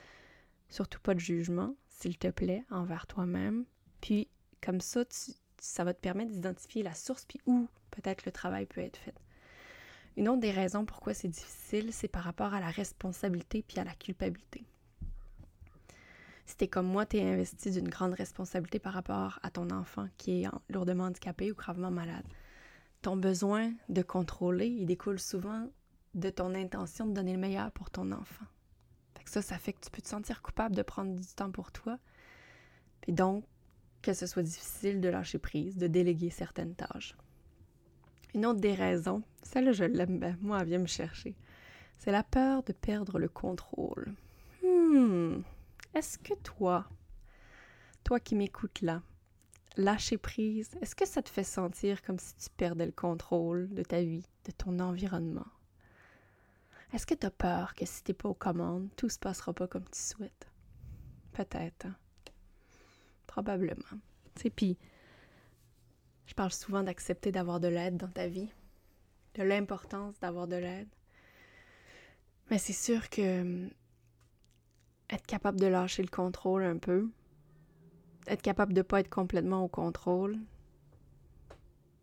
surtout 0.69 1.00
pas 1.00 1.13
de 1.13 1.19
jugement, 1.19 1.75
s'il 1.89 2.17
te 2.17 2.27
plaît, 2.27 2.63
envers 2.69 3.07
toi-même. 3.07 3.65
Puis 4.01 4.27
comme 4.62 4.81
ça, 4.81 5.03
ça 5.60 5.83
va 5.83 5.93
te 5.93 6.00
permettre 6.00 6.31
d'identifier 6.31 6.83
la 6.83 6.93
source 6.93 7.25
puis 7.25 7.39
où 7.45 7.67
peut-être 7.91 8.25
le 8.25 8.31
travail 8.31 8.65
peut 8.65 8.81
être 8.81 8.98
fait. 8.98 9.15
Une 10.17 10.27
autre 10.27 10.41
des 10.41 10.51
raisons 10.51 10.86
pourquoi 10.86 11.13
c'est 11.13 11.27
difficile, 11.27 11.93
c'est 11.93 12.07
par 12.07 12.24
rapport 12.24 12.53
à 12.53 12.60
la 12.60 12.69
responsabilité 12.69 13.63
puis 13.65 13.79
à 13.79 13.83
la 13.83 13.93
culpabilité. 13.93 14.65
Si 16.50 16.58
t'es 16.58 16.68
comme 16.68 16.88
moi, 16.88 17.06
t'es 17.06 17.22
investi 17.22 17.70
d'une 17.70 17.88
grande 17.88 18.13
responsabilité 18.13 18.79
par 18.79 18.94
rapport 18.94 19.39
à 19.44 19.51
ton 19.51 19.70
enfant 19.70 20.08
qui 20.18 20.41
est 20.44 20.48
lourdement 20.70 21.06
handicapé 21.06 21.51
ou 21.51 21.56
gravement 21.56 21.91
malade. 21.91 22.25
Ton 23.01 23.15
besoin 23.15 23.72
de 23.88 24.01
contrôler, 24.01 24.68
il 24.68 24.86
découle 24.86 25.20
souvent 25.20 25.68
de 26.15 26.29
ton 26.29 26.56
intention 26.56 27.06
de 27.06 27.13
donner 27.13 27.34
le 27.34 27.39
meilleur 27.39 27.72
pour 27.72 27.91
ton 27.91 28.12
enfant 28.12 28.46
ça, 29.29 29.41
ça 29.44 29.58
fait 29.60 29.74
que 29.74 29.82
tu 29.82 29.91
peux 29.91 30.01
te 30.01 30.08
sentir 30.08 30.41
coupable 30.41 30.75
de 30.75 30.82
prendre 30.82 31.15
du 31.15 31.27
temps 31.27 31.51
pour 31.51 31.72
toi. 31.72 32.00
Puis 33.01 33.13
donc, 33.13 33.46
que 34.01 34.13
ce 34.13 34.25
soit 34.25 34.44
difficile 34.44 35.01
de 35.01 35.10
lâcher 35.10 35.38
prise, 35.38 35.77
de 35.77 35.88
déléguer 35.88 36.32
certaines 36.32 36.74
tâches. 36.74 37.15
Une 38.34 38.46
autre 38.46 38.60
des 38.60 38.74
raisons, 38.74 39.22
celle-là 39.44 39.72
je 39.72 39.84
l'aime 39.84 40.20
bien, 40.20 40.38
moi 40.41 40.60
elle 40.62 40.68
vient 40.68 40.79
me 40.79 40.88
chercher, 40.88 41.36
c'est 41.98 42.12
la 42.12 42.24
peur 42.24 42.63
de 42.63 42.74
perdre 42.74 43.20
le 43.20 43.27
contrôle. 43.27 44.13
Hmm, 44.63 45.41
est-ce 45.93 46.17
que 46.17 46.34
toi, 46.36 46.88
toi 48.03 48.19
qui 48.19 48.36
m'écoutes 48.36 48.81
là, 48.81 49.01
lâcher 49.77 50.17
prise, 50.17 50.69
est-ce 50.81 50.96
que 50.96 51.08
ça 51.08 51.22
te 51.22 51.29
fait 51.29 51.43
sentir 51.43 52.01
comme 52.01 52.19
si 52.19 52.36
tu 52.36 52.50
perdais 52.55 52.86
le 52.86 52.91
contrôle 52.91 53.69
de 53.74 53.84
ta 53.84 54.01
vie, 54.01 54.25
de 54.46 54.51
ton 54.51 54.79
environnement? 54.79 55.48
Est-ce 56.93 57.05
que 57.05 57.13
tu 57.13 57.25
as 57.25 57.31
peur 57.31 57.75
que 57.75 57.86
si 57.86 58.03
t'es 58.03 58.13
pas 58.13 58.29
aux 58.29 58.34
commandes, 58.34 58.89
tout 58.96 59.10
se 59.10 59.19
passera 59.19 59.53
pas 59.53 59.67
comme 59.67 59.88
tu 59.89 60.00
souhaites? 60.00 60.48
Peut-être. 61.34 61.86
Hein. 61.86 61.96
Probablement. 63.27 64.00
Tu 64.36 64.50
puis 64.50 64.77
Je 66.25 66.34
parle 66.34 66.51
souvent 66.51 66.84
d'accepter 66.84 67.31
d'avoir 67.31 67.60
de 67.60 67.67
l'aide 67.67 67.98
dans 67.98 68.08
ta 68.10 68.27
vie, 68.27 68.51
de 69.36 69.43
l'importance 69.43 70.19
d'avoir 70.19 70.48
de 70.48 70.55
l'aide. 70.55 70.89
Mais 72.50 72.58
c'est 72.58 72.74
sûr 72.74 73.10
que 73.10 73.41
hum, 73.41 73.69
être 75.09 75.25
capable 75.25 75.59
de 75.59 75.67
lâcher 75.67 76.03
le 76.03 76.09
contrôle 76.09 76.63
un 76.63 76.77
peu, 76.77 77.09
être 78.27 78.41
capable 78.41 78.73
de 78.73 78.79
ne 78.79 78.83
pas 78.83 78.99
être 78.99 79.09
complètement 79.09 79.63
au 79.63 79.67
contrôle, 79.67 80.37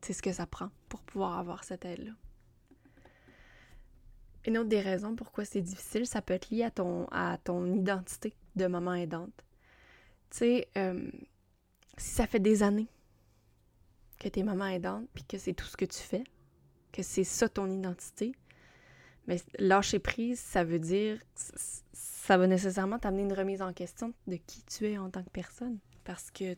c'est 0.00 0.12
ce 0.12 0.22
que 0.22 0.32
ça 0.32 0.46
prend 0.46 0.70
pour 0.88 1.00
pouvoir 1.00 1.38
avoir 1.38 1.64
cette 1.64 1.84
aide-là. 1.84 2.12
Une 4.46 4.58
autre 4.58 4.68
des 4.68 4.80
raisons 4.80 5.16
pourquoi 5.16 5.44
c'est 5.44 5.60
difficile, 5.60 6.06
ça 6.06 6.22
peut 6.22 6.34
être 6.34 6.50
lié 6.50 6.62
à 6.62 6.70
ton, 7.38 7.74
identité 7.74 8.34
de 8.54 8.66
maman 8.66 8.94
aidante. 8.94 9.44
Tu 10.30 10.38
sais, 10.38 10.68
hum, 10.76 11.10
si 11.96 12.10
ça 12.10 12.26
fait 12.26 12.38
des 12.38 12.62
années 12.62 12.88
que 14.20 14.28
tu 14.28 14.40
es 14.40 14.42
maman 14.42 14.66
aidante, 14.66 15.08
puis 15.14 15.24
que 15.24 15.38
c'est 15.38 15.54
tout 15.54 15.66
ce 15.66 15.76
que 15.76 15.84
tu 15.84 15.98
fais, 15.98 16.24
que 16.92 17.02
c'est 17.02 17.24
ça 17.24 17.48
ton 17.48 17.68
identité, 17.68 18.32
mais 19.26 19.38
lâcher 19.58 19.98
prise, 19.98 20.38
ça 20.38 20.64
veut 20.64 20.78
dire, 20.78 21.20
ça 21.92 22.38
va 22.38 22.46
nécessairement 22.46 22.98
t'amener 22.98 23.22
une 23.22 23.32
remise 23.32 23.62
en 23.62 23.72
question 23.72 24.12
de 24.26 24.36
qui 24.36 24.62
tu 24.64 24.86
es 24.86 24.98
en 24.98 25.10
tant 25.10 25.22
que 25.22 25.30
personne. 25.30 25.78
Parce 26.04 26.30
que 26.30 26.54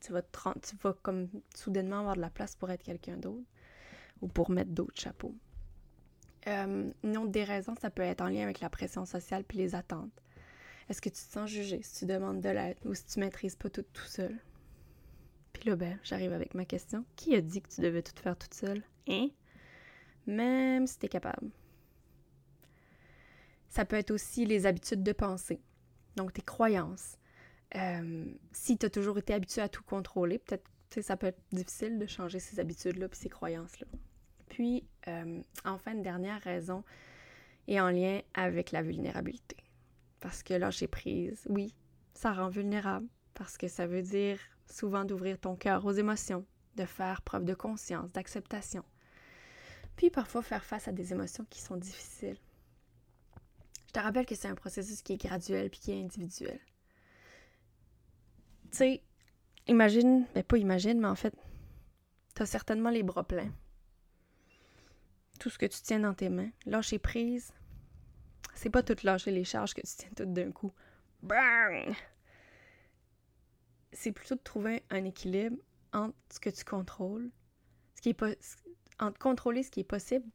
tu 0.00 0.12
vas, 0.12 0.22
tu 0.22 0.76
vas 0.82 0.94
comme 1.02 1.28
soudainement 1.54 2.00
avoir 2.00 2.16
de 2.16 2.20
la 2.20 2.30
place 2.30 2.54
pour 2.54 2.70
être 2.70 2.82
quelqu'un 2.82 3.16
d'autre 3.16 3.44
ou 4.22 4.28
pour 4.28 4.50
mettre 4.50 4.70
d'autres 4.70 5.00
chapeaux. 5.00 5.34
Euh, 6.48 6.90
une 7.02 7.30
des 7.30 7.44
raisons, 7.44 7.74
ça 7.80 7.90
peut 7.90 8.02
être 8.02 8.20
en 8.20 8.28
lien 8.28 8.42
avec 8.42 8.60
la 8.60 8.70
pression 8.70 9.04
sociale 9.04 9.44
puis 9.44 9.58
les 9.58 9.74
attentes. 9.74 10.22
Est-ce 10.88 11.02
que 11.02 11.08
tu 11.08 11.16
te 11.16 11.32
sens 11.32 11.50
jugé 11.50 11.80
si 11.82 12.00
tu 12.00 12.06
demandes 12.06 12.40
de 12.40 12.48
l'aide 12.48 12.78
ou 12.84 12.94
si 12.94 13.04
tu 13.04 13.18
maîtrises 13.18 13.56
pas 13.56 13.68
tout 13.68 13.84
tout 13.92 14.06
seul? 14.06 14.38
Puis 15.52 15.68
là, 15.68 15.76
ben, 15.76 15.98
j'arrive 16.04 16.32
avec 16.32 16.54
ma 16.54 16.64
question. 16.64 17.04
Qui 17.16 17.34
a 17.34 17.40
dit 17.40 17.60
que 17.60 17.68
tu 17.68 17.80
devais 17.80 18.02
tout 18.02 18.12
faire 18.22 18.36
toute 18.36 18.54
seule? 18.54 18.82
Hein? 19.08 19.28
Même 20.26 20.86
si 20.86 20.98
tu 20.98 21.06
es 21.06 21.08
capable. 21.08 21.50
Ça 23.76 23.84
peut 23.84 23.96
être 23.96 24.10
aussi 24.10 24.46
les 24.46 24.64
habitudes 24.64 25.02
de 25.02 25.12
pensée, 25.12 25.60
donc 26.16 26.32
tes 26.32 26.40
croyances. 26.40 27.18
Euh, 27.74 28.24
si 28.50 28.78
tu 28.78 28.86
as 28.86 28.88
toujours 28.88 29.18
été 29.18 29.34
habitué 29.34 29.60
à 29.60 29.68
tout 29.68 29.82
contrôler, 29.82 30.38
peut-être 30.38 30.64
ça 31.02 31.18
peut 31.18 31.26
être 31.26 31.42
difficile 31.52 31.98
de 31.98 32.06
changer 32.06 32.38
ces 32.38 32.58
habitudes-là 32.58 33.06
puis 33.10 33.18
ces 33.18 33.28
croyances-là. 33.28 33.86
Puis, 34.48 34.88
euh, 35.08 35.42
enfin, 35.66 35.92
une 35.92 36.00
dernière 36.00 36.40
raison 36.40 36.84
est 37.68 37.78
en 37.78 37.90
lien 37.90 38.22
avec 38.32 38.72
la 38.72 38.80
vulnérabilité. 38.80 39.58
Parce 40.20 40.42
que 40.42 40.54
lâcher 40.54 40.86
prise, 40.86 41.46
oui, 41.50 41.74
ça 42.14 42.32
rend 42.32 42.48
vulnérable, 42.48 43.06
parce 43.34 43.58
que 43.58 43.68
ça 43.68 43.86
veut 43.86 44.00
dire 44.00 44.40
souvent 44.64 45.04
d'ouvrir 45.04 45.38
ton 45.38 45.54
cœur 45.54 45.84
aux 45.84 45.92
émotions, 45.92 46.46
de 46.76 46.86
faire 46.86 47.20
preuve 47.20 47.44
de 47.44 47.52
conscience, 47.52 48.10
d'acceptation. 48.12 48.86
Puis 49.96 50.08
parfois 50.08 50.40
faire 50.40 50.64
face 50.64 50.88
à 50.88 50.92
des 50.92 51.12
émotions 51.12 51.44
qui 51.50 51.60
sont 51.60 51.76
difficiles. 51.76 52.38
Je 53.96 54.00
te 54.02 54.04
rappelle 54.04 54.26
que 54.26 54.34
c'est 54.34 54.48
un 54.48 54.54
processus 54.54 55.00
qui 55.00 55.14
est 55.14 55.16
graduel 55.16 55.70
puis 55.70 55.80
qui 55.80 55.90
est 55.90 56.02
individuel. 56.02 56.60
Tu 58.70 58.76
sais, 58.76 59.02
imagine, 59.68 60.26
mais 60.34 60.42
ben, 60.42 60.44
pas 60.44 60.58
imagine, 60.58 61.00
mais 61.00 61.08
en 61.08 61.14
fait, 61.14 61.34
tu 62.34 62.42
as 62.42 62.44
certainement 62.44 62.90
les 62.90 63.02
bras 63.02 63.26
pleins. 63.26 63.50
Tout 65.40 65.48
ce 65.48 65.56
que 65.56 65.64
tu 65.64 65.80
tiens 65.80 66.00
dans 66.00 66.12
tes 66.12 66.28
mains. 66.28 66.50
Lâcher 66.66 66.98
prise, 66.98 67.54
c'est 68.54 68.68
pas 68.68 68.82
tout 68.82 68.98
lâcher 69.02 69.30
les 69.30 69.44
charges 69.44 69.72
que 69.72 69.80
tu 69.80 69.96
tiens 69.96 70.10
toutes 70.14 70.34
d'un 70.34 70.52
coup. 70.52 70.74
Bang! 71.22 71.96
C'est 73.92 74.12
plutôt 74.12 74.34
de 74.34 74.42
trouver 74.42 74.82
un 74.90 75.06
équilibre 75.06 75.56
entre 75.94 76.18
ce 76.30 76.38
que 76.38 76.50
tu 76.50 76.66
contrôles, 76.66 77.30
ce 77.94 78.02
qui 78.02 78.10
est 78.10 78.22
entre 79.00 79.18
contrôler 79.18 79.62
ce 79.62 79.70
qui 79.70 79.80
est 79.80 79.84
possible 79.84 80.26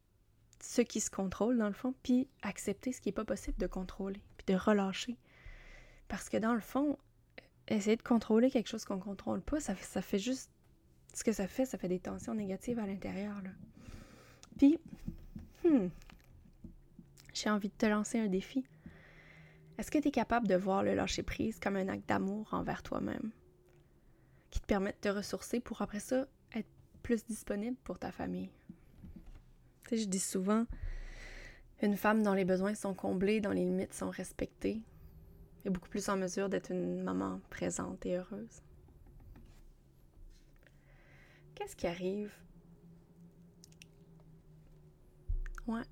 ce 0.61 0.81
qui 0.81 0.99
se 0.99 1.09
contrôle, 1.09 1.57
dans 1.57 1.67
le 1.67 1.73
fond, 1.73 1.93
puis 2.03 2.27
accepter 2.41 2.91
ce 2.91 3.01
qui 3.01 3.09
n'est 3.09 3.13
pas 3.13 3.25
possible 3.25 3.57
de 3.57 3.67
contrôler, 3.67 4.21
puis 4.37 4.53
de 4.53 4.59
relâcher. 4.59 5.17
Parce 6.07 6.29
que 6.29 6.37
dans 6.37 6.53
le 6.53 6.59
fond, 6.59 6.97
essayer 7.67 7.95
de 7.95 8.01
contrôler 8.01 8.51
quelque 8.51 8.67
chose 8.67 8.85
qu'on 8.85 8.97
ne 8.97 9.01
contrôle 9.01 9.41
pas, 9.41 9.59
ça, 9.59 9.75
fait 9.75 10.19
juste. 10.19 10.51
Ce 11.13 11.23
que 11.23 11.31
ça 11.31 11.47
fait, 11.47 11.65
ça 11.65 11.77
fait 11.77 11.89
des 11.89 11.99
tensions 11.99 12.33
négatives 12.33 12.79
à 12.79 12.85
l'intérieur. 12.85 13.35
Puis, 14.57 14.79
hmm, 15.65 15.87
j'ai 17.33 17.49
envie 17.49 17.69
de 17.69 17.73
te 17.73 17.85
lancer 17.85 18.19
un 18.19 18.27
défi. 18.27 18.65
Est-ce 19.77 19.91
que 19.91 19.97
tu 19.97 20.09
es 20.09 20.11
capable 20.11 20.47
de 20.47 20.55
voir 20.55 20.83
le 20.83 20.93
lâcher-prise 20.93 21.59
comme 21.59 21.75
un 21.75 21.87
acte 21.87 22.07
d'amour 22.07 22.47
envers 22.53 22.83
toi-même? 22.83 23.31
Qui 24.51 24.59
te 24.61 24.65
permet 24.65 24.91
de 24.91 24.97
te 24.97 25.09
ressourcer 25.09 25.59
pour 25.59 25.81
après 25.81 25.99
ça 25.99 26.27
être 26.53 26.69
plus 27.03 27.25
disponible 27.25 27.77
pour 27.83 27.99
ta 27.99 28.11
famille? 28.11 28.51
Je 29.97 30.05
dis 30.05 30.19
souvent, 30.19 30.65
une 31.81 31.97
femme 31.97 32.23
dont 32.23 32.33
les 32.33 32.45
besoins 32.45 32.75
sont 32.75 32.93
comblés, 32.93 33.41
dont 33.41 33.51
les 33.51 33.65
limites 33.65 33.93
sont 33.93 34.09
respectées, 34.09 34.81
est 35.65 35.69
beaucoup 35.69 35.89
plus 35.89 36.09
en 36.09 36.17
mesure 36.17 36.49
d'être 36.49 36.71
une 36.71 37.01
maman 37.01 37.39
présente 37.49 38.05
et 38.05 38.17
heureuse. 38.17 38.61
Qu'est-ce 41.55 41.75
qui 41.75 41.87
arrive? 41.87 42.31
Ouais. 45.67 45.83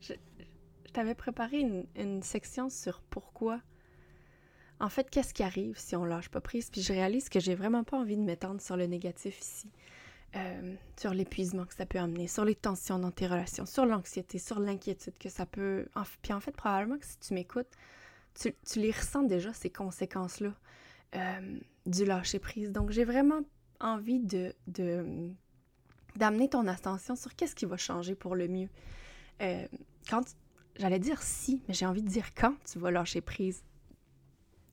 Je, 0.00 0.14
t'avais 0.92 1.14
préparé 1.14 1.60
une, 1.60 1.86
une, 1.96 2.22
section 2.22 2.68
sur 2.68 3.00
pourquoi. 3.02 3.60
En 4.80 4.88
fait, 4.88 5.08
qu'est-ce 5.08 5.32
qui 5.32 5.42
arrive 5.42 5.78
si 5.78 5.94
on 5.94 6.04
lâche 6.04 6.28
pas 6.28 6.40
prise? 6.40 6.70
Puis 6.70 6.82
je 6.82 6.92
réalise 6.92 7.28
que 7.28 7.40
j'ai 7.40 7.54
vraiment 7.54 7.84
pas 7.84 7.96
envie 7.96 8.16
de 8.16 8.22
m'étendre 8.22 8.60
sur 8.60 8.76
le 8.76 8.86
négatif 8.86 9.38
ici. 9.40 9.70
Euh, 10.36 10.74
sur 10.98 11.14
l'épuisement 11.14 11.64
que 11.64 11.74
ça 11.74 11.86
peut 11.86 11.98
amener, 11.98 12.26
sur 12.26 12.44
les 12.44 12.56
tensions 12.56 12.98
dans 12.98 13.12
tes 13.12 13.28
relations, 13.28 13.66
sur 13.66 13.86
l'anxiété, 13.86 14.38
sur 14.38 14.58
l'inquiétude 14.58 15.16
que 15.16 15.28
ça 15.28 15.46
peut... 15.46 15.86
puis 16.22 16.32
en 16.32 16.40
fait, 16.40 16.50
probablement 16.50 16.98
que 16.98 17.06
si 17.06 17.18
tu 17.18 17.34
m'écoutes, 17.34 17.70
tu, 18.34 18.52
les 18.76 18.90
ressens 18.90 19.22
déjà, 19.22 19.52
ces 19.52 19.70
conséquences-là 19.70 20.52
euh, 21.14 21.58
du 21.86 22.04
lâcher-prise. 22.04 22.72
Donc, 22.72 22.90
j'ai 22.90 23.04
vraiment 23.04 23.42
envie 23.78 24.18
de, 24.18 24.52
d'amener 26.16 26.48
ton 26.48 26.66
attention 26.66 27.14
sur 27.14 27.36
qu'est-ce 27.36 27.54
qui 27.54 27.66
va 27.66 27.76
changer 27.76 28.16
pour 28.16 28.34
le 28.34 28.48
mieux. 28.48 28.68
Euh, 29.40 29.66
quand... 30.08 30.22
J'allais 30.76 30.98
dire 30.98 31.22
si, 31.22 31.62
mais 31.68 31.74
j'ai 31.74 31.86
envie 31.86 32.02
de 32.02 32.08
dire 32.08 32.34
quand 32.34 32.56
tu 32.64 32.80
vas 32.80 32.90
lâcher 32.90 33.20
prise. 33.20 33.62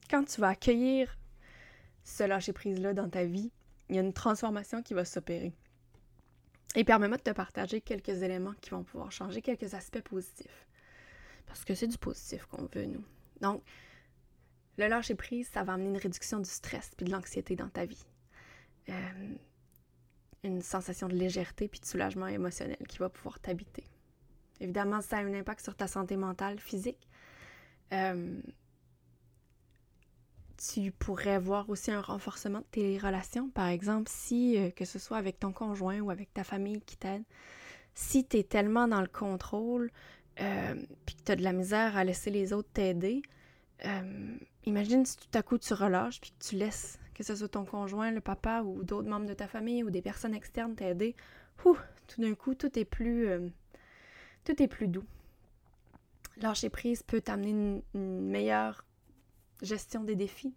Quand 0.09 0.23
tu 0.23 0.41
vas 0.41 0.49
accueillir 0.49 1.15
ce 2.03 2.23
lâcher-prise-là 2.23 2.95
dans 2.95 3.07
ta 3.07 3.25
vie, 3.25 3.51
il 3.91 3.95
y 3.97 3.99
a 3.99 4.01
une 4.01 4.13
transformation 4.13 4.81
qui 4.81 4.93
va 4.93 5.03
s'opérer. 5.05 5.51
Et 6.75 6.85
permets-moi 6.85 7.17
de 7.17 7.23
te 7.23 7.31
partager 7.31 7.81
quelques 7.81 8.23
éléments 8.23 8.53
qui 8.61 8.69
vont 8.69 8.83
pouvoir 8.83 9.11
changer, 9.11 9.41
quelques 9.41 9.73
aspects 9.73 10.01
positifs. 10.01 10.65
Parce 11.45 11.65
que 11.65 11.75
c'est 11.75 11.87
du 11.87 11.97
positif 11.97 12.45
qu'on 12.45 12.69
veut, 12.73 12.85
nous. 12.85 13.03
Donc, 13.41 13.61
le 14.77 14.87
lâcher 14.87 15.15
prise, 15.15 15.49
ça 15.49 15.63
va 15.63 15.73
amener 15.73 15.89
une 15.89 15.97
réduction 15.97 16.39
du 16.39 16.49
stress 16.49 16.91
puis 16.95 17.05
de 17.05 17.11
l'anxiété 17.11 17.57
dans 17.57 17.67
ta 17.67 17.85
vie. 17.85 18.05
Euh, 18.87 19.35
une 20.43 20.61
sensation 20.61 21.09
de 21.09 21.15
légèreté 21.15 21.67
puis 21.67 21.81
de 21.81 21.85
soulagement 21.85 22.27
émotionnel 22.27 22.77
qui 22.87 22.97
va 22.97 23.09
pouvoir 23.09 23.41
t'habiter. 23.41 23.83
Évidemment, 24.61 25.01
ça 25.01 25.17
a 25.17 25.21
un 25.21 25.33
impact 25.33 25.61
sur 25.61 25.75
ta 25.75 25.87
santé 25.87 26.15
mentale, 26.15 26.59
physique. 26.59 27.09
Euh, 27.91 28.39
tu 30.61 30.91
pourrais 30.91 31.39
voir 31.39 31.69
aussi 31.69 31.91
un 31.91 32.01
renforcement 32.01 32.59
de 32.59 32.65
tes 32.71 32.97
relations. 32.97 33.49
Par 33.49 33.67
exemple, 33.67 34.09
si, 34.09 34.57
euh, 34.57 34.69
que 34.69 34.85
ce 34.85 34.99
soit 34.99 35.17
avec 35.17 35.39
ton 35.39 35.51
conjoint 35.51 35.99
ou 36.01 36.11
avec 36.11 36.33
ta 36.33 36.43
famille 36.43 36.81
qui 36.81 36.97
t'aide, 36.97 37.23
si 37.95 38.25
tu 38.25 38.37
es 38.37 38.43
tellement 38.43 38.87
dans 38.87 39.01
le 39.01 39.07
contrôle, 39.07 39.91
euh, 40.39 40.75
puis 41.05 41.15
que 41.15 41.23
tu 41.23 41.31
as 41.31 41.35
de 41.35 41.43
la 41.43 41.53
misère 41.53 41.97
à 41.97 42.03
laisser 42.03 42.29
les 42.29 42.53
autres 42.53 42.69
t'aider, 42.73 43.23
euh, 43.85 44.37
imagine 44.65 45.05
si 45.05 45.17
tout 45.17 45.37
à 45.37 45.41
coup 45.41 45.57
tu 45.57 45.73
relâches, 45.73 46.21
puis 46.21 46.31
que 46.31 46.45
tu 46.45 46.55
laisses, 46.55 46.99
que 47.15 47.23
ce 47.23 47.35
soit 47.35 47.49
ton 47.49 47.65
conjoint, 47.65 48.11
le 48.11 48.21
papa 48.21 48.61
ou 48.61 48.83
d'autres 48.83 49.09
membres 49.09 49.25
de 49.25 49.33
ta 49.33 49.47
famille 49.47 49.83
ou 49.83 49.89
des 49.89 50.01
personnes 50.01 50.35
externes 50.35 50.75
t'aider, 50.75 51.15
tout 51.63 52.21
d'un 52.21 52.35
coup, 52.35 52.55
tout 52.55 52.77
est 52.77 52.85
plus, 52.85 53.29
tout 54.43 54.61
est 54.61 54.67
plus 54.67 54.87
doux. 54.87 55.05
Lâcher 56.37 56.69
prise 56.69 57.03
peut 57.03 57.21
t'amener 57.21 57.83
une 57.93 58.21
meilleure 58.21 58.83
gestion 59.61 60.03
des 60.03 60.15
défis. 60.15 60.53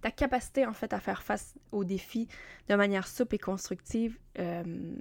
Ta 0.00 0.10
capacité, 0.10 0.66
en 0.66 0.72
fait, 0.72 0.92
à 0.92 1.00
faire 1.00 1.22
face 1.22 1.54
aux 1.70 1.84
défis 1.84 2.28
de 2.68 2.74
manière 2.74 3.06
souple 3.06 3.36
et 3.36 3.38
constructive 3.38 4.18
euh, 4.38 4.94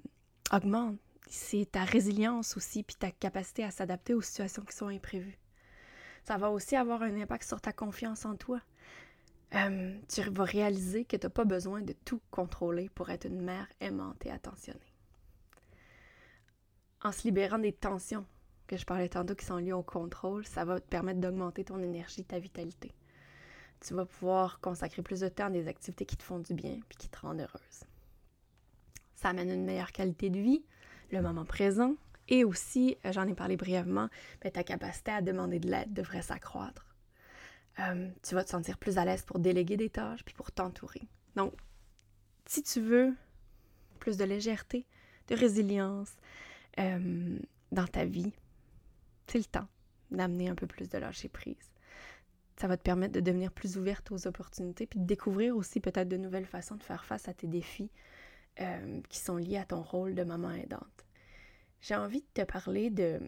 augmente. 0.51 0.97
C'est 1.29 1.71
ta 1.71 1.83
résilience 1.83 2.57
aussi, 2.57 2.83
puis 2.83 2.95
ta 2.97 3.11
capacité 3.11 3.63
à 3.63 3.71
s'adapter 3.71 4.13
aux 4.13 4.21
situations 4.21 4.63
qui 4.63 4.75
sont 4.75 4.87
imprévues. 4.87 5.37
Ça 6.23 6.37
va 6.37 6.51
aussi 6.51 6.75
avoir 6.75 7.01
un 7.03 7.19
impact 7.19 7.47
sur 7.47 7.61
ta 7.61 7.71
confiance 7.71 8.25
en 8.25 8.35
toi. 8.35 8.59
Euh, 9.55 9.97
tu 10.07 10.21
vas 10.21 10.43
réaliser 10.43 11.05
que 11.05 11.17
tu 11.17 11.25
n'as 11.25 11.29
pas 11.29 11.45
besoin 11.45 11.81
de 11.81 11.93
tout 11.93 12.21
contrôler 12.31 12.89
pour 12.89 13.09
être 13.09 13.25
une 13.25 13.41
mère 13.41 13.67
aimante 13.79 14.25
et 14.25 14.31
attentionnée. 14.31 14.79
En 17.01 17.11
se 17.11 17.23
libérant 17.23 17.59
des 17.59 17.73
tensions 17.73 18.25
que 18.67 18.77
je 18.77 18.85
parlais 18.85 19.09
tantôt 19.09 19.35
qui 19.35 19.45
sont 19.45 19.57
liées 19.57 19.73
au 19.73 19.83
contrôle, 19.83 20.45
ça 20.45 20.63
va 20.63 20.79
te 20.79 20.87
permettre 20.87 21.19
d'augmenter 21.19 21.63
ton 21.65 21.81
énergie, 21.81 22.23
ta 22.23 22.39
vitalité 22.39 22.91
tu 23.81 23.93
vas 23.93 24.05
pouvoir 24.05 24.59
consacrer 24.59 25.01
plus 25.01 25.19
de 25.19 25.27
temps 25.27 25.47
à 25.47 25.49
des 25.49 25.67
activités 25.67 26.05
qui 26.05 26.17
te 26.17 26.23
font 26.23 26.39
du 26.39 26.53
bien 26.53 26.79
puis 26.87 26.97
qui 26.97 27.09
te 27.09 27.19
rendent 27.19 27.41
heureuse. 27.41 27.83
Ça 29.15 29.29
amène 29.29 29.51
une 29.51 29.65
meilleure 29.65 29.91
qualité 29.91 30.29
de 30.29 30.39
vie, 30.39 30.63
le 31.11 31.21
moment 31.21 31.45
présent, 31.45 31.95
et 32.27 32.43
aussi, 32.43 32.97
euh, 33.05 33.11
j'en 33.11 33.27
ai 33.27 33.33
parlé 33.33 33.57
brièvement, 33.57 34.09
ben, 34.41 34.51
ta 34.51 34.63
capacité 34.63 35.11
à 35.11 35.21
demander 35.21 35.59
de 35.59 35.69
l'aide 35.69 35.93
devrait 35.93 36.21
s'accroître. 36.21 36.85
Euh, 37.79 38.09
tu 38.23 38.35
vas 38.35 38.43
te 38.43 38.49
sentir 38.49 38.77
plus 38.77 38.97
à 38.97 39.05
l'aise 39.05 39.23
pour 39.23 39.39
déléguer 39.39 39.77
des 39.77 39.89
tâches 39.89 40.23
puis 40.23 40.33
pour 40.33 40.51
t'entourer. 40.51 41.01
Donc, 41.35 41.53
si 42.45 42.63
tu 42.63 42.81
veux 42.81 43.13
plus 43.99 44.17
de 44.17 44.23
légèreté, 44.23 44.85
de 45.27 45.35
résilience 45.35 46.11
euh, 46.79 47.37
dans 47.71 47.87
ta 47.87 48.05
vie, 48.05 48.31
c'est 49.27 49.37
le 49.37 49.45
temps 49.45 49.67
d'amener 50.09 50.49
un 50.49 50.55
peu 50.55 50.67
plus 50.67 50.89
de 50.89 50.97
lâcher 50.97 51.29
prise. 51.29 51.71
Ça 52.61 52.67
va 52.67 52.77
te 52.77 52.83
permettre 52.83 53.13
de 53.13 53.19
devenir 53.19 53.51
plus 53.51 53.77
ouverte 53.77 54.11
aux 54.11 54.27
opportunités 54.27 54.85
puis 54.85 54.99
de 54.99 55.05
découvrir 55.05 55.57
aussi 55.57 55.79
peut-être 55.79 56.07
de 56.07 56.17
nouvelles 56.17 56.45
façons 56.45 56.75
de 56.75 56.83
faire 56.83 57.03
face 57.05 57.27
à 57.27 57.33
tes 57.33 57.47
défis 57.47 57.89
qui 59.09 59.17
sont 59.17 59.37
liés 59.37 59.57
à 59.57 59.65
ton 59.65 59.81
rôle 59.81 60.13
de 60.13 60.23
maman 60.23 60.51
aidante 60.51 61.05
j'ai 61.81 61.95
envie 61.95 62.21
de 62.21 62.41
te 62.41 62.43
parler 62.43 62.89
de, 62.89 63.19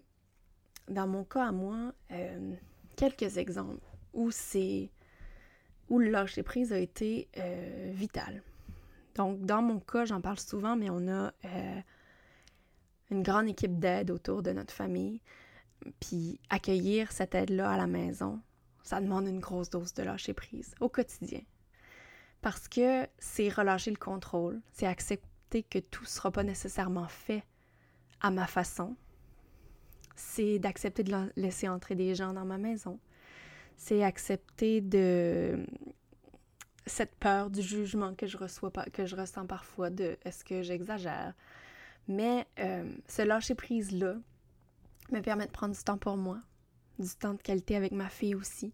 dans 0.88 1.08
mon 1.08 1.24
cas 1.24 1.48
à 1.48 1.52
moi, 1.52 1.94
euh, 2.12 2.54
quelques 2.96 3.38
exemples 3.38 3.86
où 4.14 4.32
c'est 4.32 4.92
où 5.90 6.00
le 6.00 6.10
lâcher 6.10 6.44
prise 6.44 6.72
a 6.72 6.78
été 6.78 7.28
euh, 7.38 7.92
vital. 7.94 8.42
Donc, 9.16 9.42
dans 9.42 9.62
mon 9.62 9.80
cas, 9.80 10.06
j'en 10.06 10.22
parle 10.22 10.40
souvent, 10.40 10.76
mais 10.76 10.90
on 10.90 11.08
a 11.08 11.34
euh, 11.46 11.82
une 13.12 13.22
grande 13.22 13.48
équipe 13.48 13.80
d'aide 13.80 14.12
autour 14.12 14.42
de 14.42 14.52
notre 14.52 14.74
famille. 14.74 15.20
Puis 16.00 16.40
accueillir 16.50 17.12
cette 17.12 17.36
aide-là 17.36 17.72
à 17.72 17.78
la 17.78 17.88
maison, 17.88 18.40
ça 18.84 19.02
demande 19.02 19.28
une 19.28 19.40
grosse 19.40 19.70
dose 19.70 19.94
de 19.94 20.04
lâcher 20.04 20.34
prise 20.34 20.76
au 20.80 20.90
quotidien. 20.90 21.42
Parce 22.42 22.68
que 22.68 23.08
c'est 23.18 23.50
relâcher 23.50 23.92
le 23.92 23.98
contrôle, 23.98 24.62
c'est 24.74 24.86
accepter 24.86 25.64
que 25.64 25.80
tout 25.80 26.04
ne 26.04 26.08
sera 26.08 26.32
pas 26.32 26.44
nécessairement 26.44 27.08
fait 27.08 27.44
à 28.20 28.32
ma 28.32 28.48
façon. 28.48 28.96
C'est 30.16 30.60
d'accepter 30.60 31.04
de 31.04 31.32
laisser 31.36 31.70
entrer 31.70 31.96
des 31.96 32.14
gens 32.16 32.34
dans 32.34 32.46
ma 32.46 32.58
maison. 32.58 33.00
C'est 33.78 34.04
accepter 34.04 34.82
de 34.82 35.66
cette 36.86 37.16
peur 37.16 37.50
du 37.50 37.62
jugement 37.62 38.14
que 38.14 38.28
je 38.28 38.38
reçois 38.38 38.72
que 38.92 39.06
je 39.06 39.16
ressens 39.16 39.46
parfois 39.46 39.90
de 39.90 40.18
est-ce 40.26 40.44
que 40.44 40.62
j'exagère. 40.62 41.34
Mais 42.08 42.46
euh, 42.60 42.84
ce 43.08 43.22
lâcher 43.22 43.56
prise 43.56 43.92
là 43.92 44.16
me 45.12 45.22
permet 45.22 45.46
de 45.46 45.52
prendre 45.52 45.76
du 45.76 45.84
temps 45.84 45.98
pour 45.98 46.18
moi, 46.18 46.40
du 47.04 47.16
temps 47.16 47.34
de 47.34 47.42
qualité 47.42 47.76
avec 47.76 47.92
ma 47.92 48.10
fille 48.10 48.36
aussi. 48.36 48.74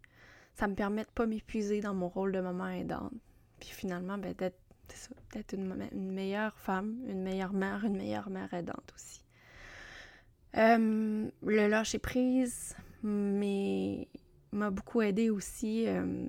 Ça 0.53 0.67
me 0.67 0.75
permet 0.75 1.03
de 1.03 1.09
pas 1.09 1.25
m'épuiser 1.25 1.81
dans 1.81 1.93
mon 1.93 2.09
rôle 2.09 2.31
de 2.31 2.39
maman 2.39 2.69
aidante. 2.69 3.13
Puis 3.59 3.69
finalement, 3.69 4.17
ben, 4.17 4.33
d'être 4.33 5.53
une, 5.53 6.13
meilleure 6.13 6.57
femme, 6.57 6.97
une 7.07 7.21
meilleure 7.21 7.53
mère, 7.53 7.85
une 7.85 7.97
meilleure 7.97 8.29
mère 8.29 8.53
aidante 8.53 8.93
aussi. 8.95 9.23
Euh, 10.57 11.29
le 11.43 11.67
lâcher 11.67 11.99
prise 11.99 12.75
m'a 13.03 14.71
beaucoup 14.71 15.01
aidé 15.01 15.29
aussi 15.29 15.87
euh, 15.87 16.27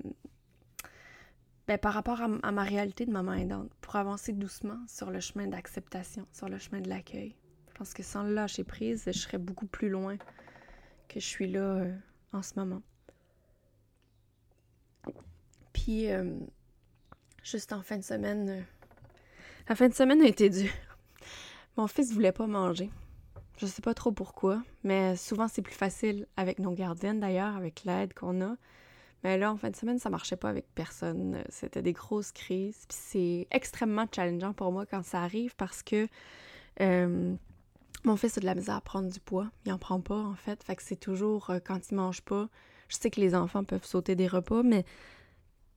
ben, 1.67 1.79
par 1.79 1.95
rapport 1.95 2.21
à, 2.21 2.53
ma 2.53 2.65
réalité 2.65 3.07
de 3.07 3.13
maman 3.13 3.33
aidante, 3.35 3.71
pour 3.81 3.97
avancer 3.97 4.33
doucement 4.33 4.79
sur 4.87 5.11
le 5.11 5.21
chemin 5.21 5.47
d'acceptation, 5.47 6.27
sur 6.33 6.49
le 6.49 6.59
chemin 6.59 6.81
de 6.81 6.89
l'accueil. 6.89 7.35
Je 7.69 7.75
pense 7.75 7.95
que 7.95 8.03
sans 8.03 8.25
le 8.25 8.35
lâcher 8.35 8.65
prise, 8.65 9.05
je 9.07 9.13
serais 9.13 9.39
beaucoup 9.39 9.67
plus 9.67 9.89
loin 9.89 10.17
que 11.13 11.21
je 11.21 11.27
suis 11.27 11.51
là 11.51 11.61
euh, 11.61 11.93
en 12.33 12.43
ce 12.43 12.55
moment. 12.57 12.83
Puis, 15.73 16.09
juste 17.43 17.73
en 17.73 17.83
fin 17.83 17.97
de 17.97 18.03
semaine, 18.03 18.65
la 19.69 19.75
fin 19.75 19.89
de 19.89 19.95
semaine 19.95 20.21
a 20.21 20.27
été 20.27 20.51
dure. 20.51 20.71
Mon 21.77 21.87
fils 21.87 22.13
voulait 22.13 22.33
pas 22.33 22.47
manger. 22.47 22.91
Je 23.57 23.67
sais 23.67 23.83
pas 23.83 23.95
trop 23.95 24.13
pourquoi, 24.13 24.63
mais 24.85 25.17
souvent 25.17 25.49
c'est 25.49 25.63
plus 25.63 25.75
facile 25.75 26.27
avec 26.37 26.59
nos 26.59 26.73
gardiennes 26.73 27.21
d'ailleurs, 27.21 27.57
avec 27.57 27.85
l'aide 27.85 28.15
qu'on 28.15 28.41
a. 28.43 28.57
Mais 29.23 29.37
là, 29.37 29.53
en 29.53 29.57
fin 29.57 29.71
de 29.71 29.77
semaine, 29.77 29.99
ça 29.99 30.09
marchait 30.09 30.37
pas 30.37 30.49
avec 30.49 30.67
personne. 30.75 31.45
C'était 31.51 31.83
des 31.83 31.93
grosses 31.93 32.33
crises. 32.33 32.87
Puis 32.89 32.99
c'est 32.99 33.47
extrêmement 33.51 34.07
challengeant 34.11 34.55
pour 34.55 34.73
moi 34.73 34.87
quand 34.87 35.05
ça 35.05 35.23
arrive 35.23 35.55
parce 35.57 35.83
que 35.83 36.09
euh, 36.81 37.35
mon 38.05 38.17
fils 38.17 38.39
a 38.39 38.41
de 38.41 38.47
la 38.47 38.55
misère 38.55 38.77
à 38.77 38.81
prendre 38.81 39.09
du 39.11 39.21
poids. 39.21 39.51
Il 39.67 39.73
en 39.73 39.79
prend 39.79 40.01
pas, 40.01 40.19
en 40.19 40.35
fait. 40.35 40.63
Fait 40.63 40.77
que 40.77 40.83
c'est 40.83 40.97
toujours 40.97 41.51
euh, 41.51 41.59
quand 41.65 41.91
il 41.91 41.95
mange 41.95 42.23
pas. 42.23 42.49
Je 42.89 42.97
sais 42.97 43.11
que 43.11 43.21
les 43.21 43.35
enfants 43.35 43.65
peuvent 43.65 43.85
sauter 43.85 44.17
des 44.17 44.27
repas, 44.27 44.63
mais 44.63 44.85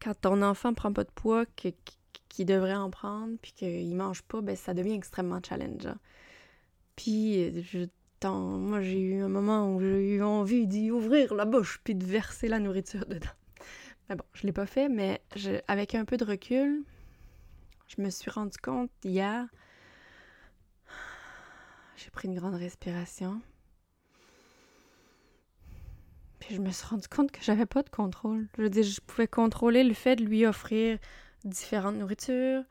quand 0.02 0.20
ton 0.20 0.42
enfant 0.42 0.74
prend 0.74 0.92
pas 0.92 1.04
de 1.04 1.12
poids, 1.12 1.46
qu'il 1.56 2.46
devrait 2.46 2.76
en 2.76 2.90
prendre, 2.90 3.38
puis 3.42 3.52
qu'il 3.52 3.96
mange 3.96 4.24
pas, 4.24 4.42
ben 4.42 4.56
ça 4.56 4.74
devient 4.74 4.94
extrêmement 4.94 5.40
challengeant. 5.42 5.98
Puis, 6.96 7.62
je, 7.64 7.88
moi, 8.30 8.82
j'ai 8.82 9.00
eu 9.00 9.22
un 9.22 9.30
moment 9.30 9.74
où 9.74 9.80
j'ai 9.80 10.16
eu 10.16 10.24
envie 10.24 10.68
d'y 10.68 10.92
ouvrir 10.92 11.34
la 11.34 11.46
bouche 11.46 11.82
puis 11.84 11.96
de 11.96 12.06
verser 12.06 12.48
la 12.48 12.60
nourriture 12.60 13.06
dedans. 13.06 13.28
Mais 14.10 14.16
bon, 14.16 14.24
je 14.34 14.46
l'ai 14.46 14.54
pas 14.54 14.66
fait, 14.66 14.90
mais 14.90 15.22
avec 15.68 15.96
un 15.96 16.06
peu 16.06 16.18
de 16.18 16.26
recul, 16.26 16.84
je 17.88 18.02
me 18.02 18.10
suis 18.10 18.32
rendu 18.32 18.58
compte 18.58 18.92
hier. 19.04 19.48
J'ai 21.98 22.10
pris 22.10 22.28
une 22.28 22.36
grande 22.36 22.56
respiration. 22.56 23.42
Puis 26.40 26.56
je 26.56 26.62
me 26.62 26.72
suis 26.72 26.86
rendu 26.88 27.08
compte 27.08 27.32
que 27.32 27.42
j'avais 27.42 27.66
pas 27.66 27.84
de 27.84 27.90
contrôle. 27.90 28.48
Je 28.58 28.64
veux 28.64 28.70
dire, 28.70 28.84
je 28.84 29.00
pouvais 29.00 29.28
contrôler 29.28 29.84
le 29.84 29.94
fait 29.94 30.16
de 30.16 30.24
lui 30.24 30.46
offrir 30.46 30.98
différentes 31.46 31.96
nourritures, 31.96 32.64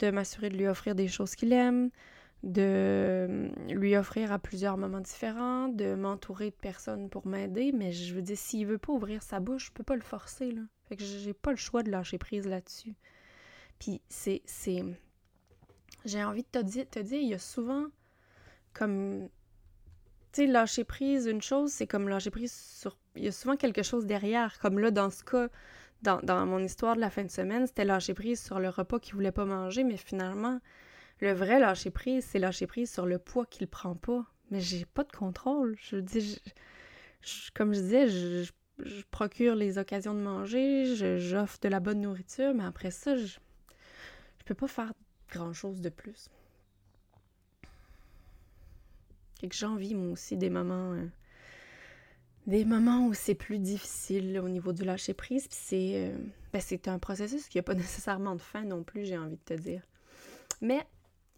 de 0.00 0.10
m'assurer 0.10 0.50
de 0.50 0.56
lui 0.56 0.66
offrir 0.66 0.94
des 0.94 1.08
choses 1.08 1.34
qu'il 1.34 1.52
aime, 1.52 1.90
de 2.42 2.62
euh, 2.62 3.48
lui 3.68 3.96
offrir 3.96 4.30
à 4.30 4.38
plusieurs 4.38 4.76
moments 4.76 5.00
différents, 5.00 5.68
de 5.68 5.94
m'entourer 5.94 6.50
de 6.50 6.56
personnes 6.56 7.08
pour 7.08 7.26
m'aider, 7.26 7.72
mais 7.72 7.92
je 7.92 8.14
veux 8.14 8.20
dire, 8.20 8.36
s'il 8.36 8.66
veut 8.66 8.78
pas 8.78 8.92
ouvrir 8.92 9.22
sa 9.22 9.40
bouche, 9.40 9.66
je 9.66 9.72
peux 9.72 9.82
pas 9.82 9.96
le 9.96 10.02
forcer, 10.02 10.50
là. 10.52 10.60
Fait 10.88 10.96
que 10.96 11.04
j'ai 11.04 11.32
pas 11.32 11.50
le 11.50 11.56
choix 11.56 11.82
de 11.82 11.90
lâcher 11.90 12.18
prise 12.18 12.46
là-dessus. 12.46 12.94
Puis 13.78 14.02
c'est... 14.08 14.42
c'est... 14.44 14.84
J'ai 16.04 16.22
envie 16.22 16.42
de 16.42 16.48
te 16.48 16.62
dire, 16.62 16.84
te 16.90 16.98
dire, 16.98 17.18
il 17.18 17.28
y 17.28 17.34
a 17.34 17.38
souvent 17.38 17.86
comme... 18.74 19.28
Tu 20.32 20.42
sais, 20.42 20.46
lâcher 20.46 20.84
prise, 20.84 21.26
une 21.26 21.42
chose, 21.42 21.70
c'est 21.72 21.86
comme 21.86 22.08
lâcher 22.08 22.30
prise 22.30 22.52
sur... 22.52 22.98
Il 23.16 23.24
y 23.24 23.28
a 23.28 23.32
souvent 23.32 23.56
quelque 23.56 23.82
chose 23.82 24.04
derrière, 24.04 24.58
comme 24.58 24.78
là, 24.78 24.90
dans 24.90 25.10
ce 25.10 25.22
cas, 25.22 25.48
dans, 26.02 26.46
mon 26.46 26.58
histoire 26.58 26.96
de 26.96 27.00
la 27.00 27.10
fin 27.10 27.22
de 27.22 27.30
semaine, 27.30 27.66
c'était 27.66 27.84
lâcher 27.84 28.14
prise 28.14 28.42
sur 28.42 28.58
le 28.58 28.68
repas 28.68 28.98
qu'il 28.98 29.14
voulait 29.14 29.32
pas 29.32 29.44
manger, 29.44 29.84
mais 29.84 29.96
finalement 29.96 30.60
le 31.20 31.32
vrai 31.32 31.58
lâcher 31.58 31.90
prise, 31.90 32.24
c'est 32.24 32.38
lâcher 32.38 32.66
prise 32.66 32.92
sur 32.92 33.06
le 33.06 33.18
poids 33.18 33.46
qu'il 33.46 33.66
prend 33.66 33.94
pas. 33.94 34.24
Mais 34.50 34.60
j'ai 34.60 34.84
pas 34.84 35.04
de 35.04 35.12
contrôle. 35.12 35.76
Je 35.80 35.96
dis, 35.96 36.40
comme 37.54 37.72
je 37.72 37.80
disais, 37.80 38.08
je, 38.08 38.52
procure 39.10 39.54
les 39.54 39.78
occasions 39.78 40.14
de 40.14 40.20
manger, 40.20 40.96
j'offre 41.18 41.60
de 41.60 41.68
la 41.68 41.78
bonne 41.78 42.00
nourriture, 42.00 42.52
mais 42.54 42.64
après 42.64 42.90
ça, 42.90 43.16
je, 43.16 43.26
je 43.26 44.44
peux 44.44 44.54
pas 44.54 44.66
faire 44.66 44.92
grand 45.30 45.52
chose 45.52 45.80
de 45.80 45.88
plus. 45.88 46.28
Et 49.44 49.48
que 49.48 49.94
moi 49.94 50.12
aussi, 50.12 50.38
des 50.38 50.48
moments. 50.48 50.94
Euh, 50.94 51.06
des 52.46 52.64
moments 52.64 53.06
où 53.06 53.14
c'est 53.14 53.34
plus 53.34 53.58
difficile 53.58 54.38
au 54.38 54.48
niveau 54.48 54.72
du 54.72 54.84
lâcher 54.84 55.12
prise, 55.12 55.48
puis 55.48 55.58
c'est 55.60 55.92
euh, 55.96 56.16
ben, 56.52 56.60
c'est 56.60 56.88
un 56.88 56.98
processus 56.98 57.48
qui 57.48 57.58
n'a 57.58 57.62
pas 57.62 57.74
nécessairement 57.74 58.36
de 58.36 58.40
fin 58.40 58.64
non 58.64 58.82
plus, 58.82 59.04
j'ai 59.04 59.18
envie 59.18 59.36
de 59.36 59.54
te 59.54 59.54
dire. 59.54 59.82
Mais 60.62 60.86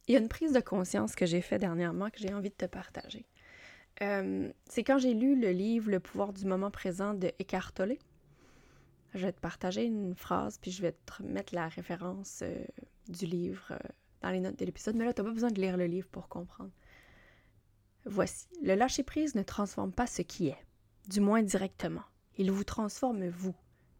il 0.07 0.15
y 0.15 0.17
a 0.17 0.21
une 0.21 0.29
prise 0.29 0.53
de 0.53 0.61
conscience 0.61 1.17
que 1.17 1.27
j'ai 1.27 1.41
fait 1.41 1.59
dernièrement 1.59 2.11
que 2.11 2.19
j'ai 2.19 2.33
envie 2.33 2.51
de 2.51 2.55
te 2.55 2.67
partager. 2.67 3.27
Euh, 4.03 4.53
c'est 4.69 4.85
quand 4.85 4.99
j'ai 4.99 5.15
lu 5.15 5.41
le 5.41 5.51
livre 5.51 5.91
Le 5.91 5.99
pouvoir 5.99 6.33
du 6.33 6.45
moment 6.45 6.71
présent 6.71 7.13
de 7.13 7.33
Eckhart 7.41 7.73
Tolle. 7.73 7.97
Je 9.15 9.27
vais 9.27 9.33
te 9.33 9.41
partager 9.41 9.85
une 9.85 10.15
phrase, 10.15 10.59
puis 10.59 10.71
je 10.71 10.83
vais 10.83 10.93
te 10.93 11.23
mettre 11.25 11.55
la 11.55 11.69
référence 11.69 12.45
du 13.09 13.27
livre 13.27 13.77
dans 14.23 14.31
les 14.31 14.41
notes 14.41 14.59
de 14.59 14.65
l'épisode. 14.65 14.95
Mais 14.95 15.05
là, 15.05 15.13
tu 15.13 15.23
n'as 15.23 15.29
pas 15.29 15.35
besoin 15.35 15.51
de 15.51 15.61
lire 15.61 15.77
le 15.77 15.87
livre 15.87 16.09
pour 16.09 16.29
comprendre. 16.29 16.71
Voici. 18.07 18.47
Le 18.63 18.75
lâcher-prise 18.75 19.35
ne 19.35 19.43
transforme 19.43 19.93
pas 19.93 20.07
ce 20.07 20.23
qui 20.23 20.49
est, 20.49 20.67
du 21.09 21.21
moins 21.21 21.43
directement. 21.43 22.05
Il 22.39 22.51
vous 22.51 22.65
transforme 22.65 23.29
vous. 23.29 23.55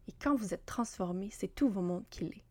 Et 0.07 0.13
quand 0.13 0.35
vous 0.35 0.53
êtes 0.53 0.65
transformé, 0.65 1.29
c'est 1.31 1.53
tout 1.53 1.69
vos 1.69 1.81
mondes 1.81 2.07
qu'il 2.09 2.27
est. 2.27 2.43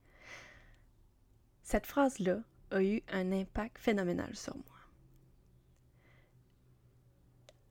Cette 1.62 1.87
phrase-là, 1.87 2.40
a 2.71 2.83
eu 2.83 3.03
un 3.09 3.33
impact 3.33 3.79
phénoménal 3.79 4.35
sur 4.35 4.55
moi. 4.57 4.64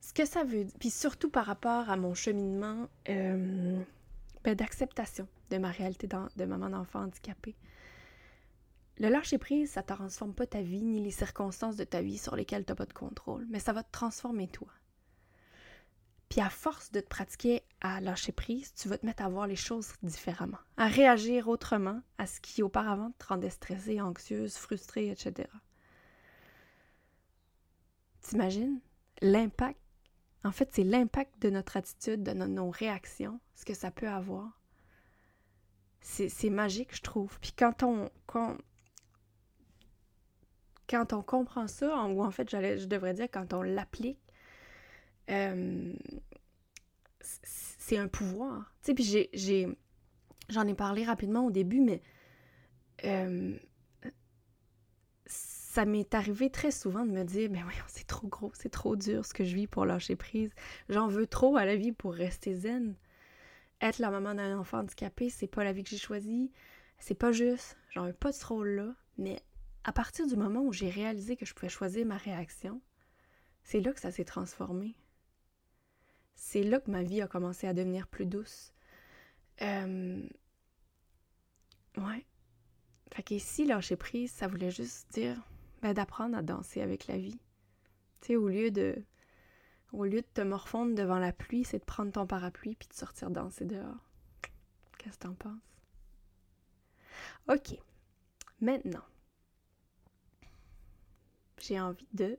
Ce 0.00 0.12
que 0.12 0.24
ça 0.24 0.44
veut 0.44 0.64
dire, 0.64 0.76
puis 0.78 0.90
surtout 0.90 1.30
par 1.30 1.46
rapport 1.46 1.90
à 1.90 1.96
mon 1.96 2.14
cheminement 2.14 2.88
euh, 3.08 3.82
ben, 4.44 4.54
d'acceptation 4.54 5.28
de 5.50 5.58
ma 5.58 5.70
réalité 5.70 6.06
de 6.08 6.44
maman 6.44 6.70
d'enfant 6.70 7.00
handicapée. 7.00 7.56
Le 8.98 9.08
lâcher 9.08 9.38
prise, 9.38 9.72
ça 9.72 9.82
ne 9.82 9.86
transforme 9.86 10.34
pas 10.34 10.46
ta 10.46 10.62
vie 10.62 10.82
ni 10.82 11.02
les 11.02 11.10
circonstances 11.10 11.76
de 11.76 11.84
ta 11.84 12.00
vie 12.00 12.18
sur 12.18 12.34
lesquelles 12.34 12.64
tu 12.64 12.72
n'as 12.72 12.76
pas 12.76 12.86
de 12.86 12.92
contrôle, 12.92 13.46
mais 13.50 13.58
ça 13.58 13.72
va 13.72 13.82
te 13.82 13.92
transformer 13.92 14.48
toi. 14.48 14.68
Puis 16.28 16.40
à 16.40 16.50
force 16.50 16.90
de 16.90 17.00
te 17.00 17.08
pratiquer 17.08 17.62
à 17.80 18.00
lâcher 18.00 18.32
prise, 18.32 18.74
tu 18.74 18.88
vas 18.88 18.98
te 18.98 19.06
mettre 19.06 19.22
à 19.22 19.28
voir 19.28 19.46
les 19.46 19.56
choses 19.56 19.92
différemment, 20.02 20.58
à 20.76 20.88
réagir 20.88 21.48
autrement 21.48 22.00
à 22.18 22.26
ce 22.26 22.40
qui 22.40 22.62
auparavant 22.62 23.12
te 23.18 23.26
rendait 23.26 23.50
stressée, 23.50 24.00
anxieuse, 24.00 24.56
frustrée, 24.56 25.10
etc. 25.10 25.48
T'imagines 28.22 28.80
l'impact? 29.20 29.78
En 30.42 30.52
fait, 30.52 30.70
c'est 30.72 30.84
l'impact 30.84 31.40
de 31.42 31.50
notre 31.50 31.76
attitude, 31.76 32.22
de 32.22 32.32
nos 32.32 32.70
réactions, 32.70 33.40
ce 33.54 33.64
que 33.64 33.74
ça 33.74 33.90
peut 33.90 34.08
avoir. 34.08 34.60
C'est 36.00 36.50
magique, 36.50 36.94
je 36.94 37.02
trouve. 37.02 37.38
Puis 37.40 37.52
quand 37.52 37.82
on, 37.82 38.10
quand, 38.26 38.56
quand 40.88 41.12
on 41.12 41.22
comprend 41.22 41.66
ça, 41.66 42.04
ou 42.04 42.22
en 42.22 42.30
fait, 42.30 42.50
je 42.50 42.86
devrais 42.86 43.14
dire 43.14 43.28
quand 43.30 43.52
on 43.52 43.62
l'applique, 43.62 44.18
euh, 45.30 45.92
c'est 47.20 47.98
un 47.98 48.08
pouvoir. 48.08 48.72
Tu 48.82 48.86
sais, 48.86 48.94
puis 48.94 49.30
j'ai, 49.32 49.68
j'en 50.48 50.66
ai 50.66 50.74
parlé 50.74 51.04
rapidement 51.04 51.46
au 51.46 51.50
début, 51.50 51.80
mais 51.80 52.02
euh, 53.04 53.56
ça 55.26 55.84
m'est 55.84 56.14
arrivé 56.14 56.50
très 56.50 56.70
souvent 56.70 57.04
de 57.04 57.10
me 57.12 57.24
dire, 57.24 57.50
mais 57.50 57.62
voyons, 57.62 57.84
c'est 57.88 58.06
trop 58.06 58.28
gros, 58.28 58.52
c'est 58.54 58.70
trop 58.70 58.96
dur 58.96 59.24
ce 59.26 59.34
que 59.34 59.44
je 59.44 59.54
vis 59.54 59.66
pour 59.66 59.84
lâcher 59.84 60.16
prise. 60.16 60.50
J'en 60.88 61.08
veux 61.08 61.26
trop 61.26 61.56
à 61.56 61.64
la 61.64 61.76
vie 61.76 61.92
pour 61.92 62.14
rester 62.14 62.54
zen. 62.54 62.94
Être 63.82 63.98
la 63.98 64.10
maman 64.10 64.34
d'un 64.34 64.58
enfant 64.58 64.78
handicapé, 64.78 65.28
c'est 65.28 65.46
pas 65.46 65.64
la 65.64 65.72
vie 65.72 65.84
que 65.84 65.90
j'ai 65.90 65.98
choisie. 65.98 66.50
C'est 66.98 67.14
pas 67.14 67.30
juste. 67.30 67.76
J'en 67.90 68.06
veux 68.06 68.14
pas 68.14 68.30
de 68.30 68.36
ce 68.36 68.46
rôle-là. 68.46 68.94
Mais 69.18 69.42
à 69.86 69.92
partir 69.92 70.26
du 70.26 70.34
moment 70.34 70.62
où 70.62 70.72
j'ai 70.72 70.90
réalisé 70.90 71.36
que 71.36 71.46
je 71.46 71.54
pouvais 71.54 71.68
choisir 71.68 72.04
ma 72.04 72.16
réaction, 72.16 72.82
c'est 73.62 73.80
là 73.80 73.92
que 73.92 74.00
ça 74.00 74.10
s'est 74.10 74.24
transformé. 74.24 74.96
C'est 76.34 76.64
là 76.64 76.80
que 76.80 76.90
ma 76.90 77.04
vie 77.04 77.22
a 77.22 77.28
commencé 77.28 77.68
à 77.68 77.72
devenir 77.72 78.08
plus 78.08 78.26
douce. 78.26 78.72
Euh... 79.62 80.28
Ouais. 81.98 82.26
Fait 83.14 83.22
qu'ici, 83.22 83.64
lâcher 83.64 83.94
prise, 83.94 84.32
ça 84.32 84.48
voulait 84.48 84.72
juste 84.72 85.08
dire 85.12 85.40
ben, 85.82 85.94
d'apprendre 85.94 86.36
à 86.36 86.42
danser 86.42 86.82
avec 86.82 87.06
la 87.06 87.16
vie. 87.16 87.38
Tu 88.22 88.26
sais, 88.26 88.36
au 88.36 88.48
lieu 88.48 88.72
de 88.72 89.00
au 89.92 90.04
lieu 90.04 90.20
de 90.20 90.26
te 90.34 90.40
morfondre 90.40 90.96
devant 90.96 91.20
la 91.20 91.32
pluie, 91.32 91.62
c'est 91.62 91.78
de 91.78 91.84
prendre 91.84 92.10
ton 92.10 92.26
parapluie 92.26 92.74
puis 92.74 92.88
de 92.88 92.94
sortir 92.94 93.30
danser 93.30 93.64
dehors. 93.64 94.10
Qu'est-ce 94.98 95.16
que 95.16 95.22
t'en 95.22 95.34
penses? 95.34 95.62
OK. 97.48 97.78
Maintenant, 98.60 99.04
j'ai 101.60 101.80
envie 101.80 102.08
de. 102.12 102.38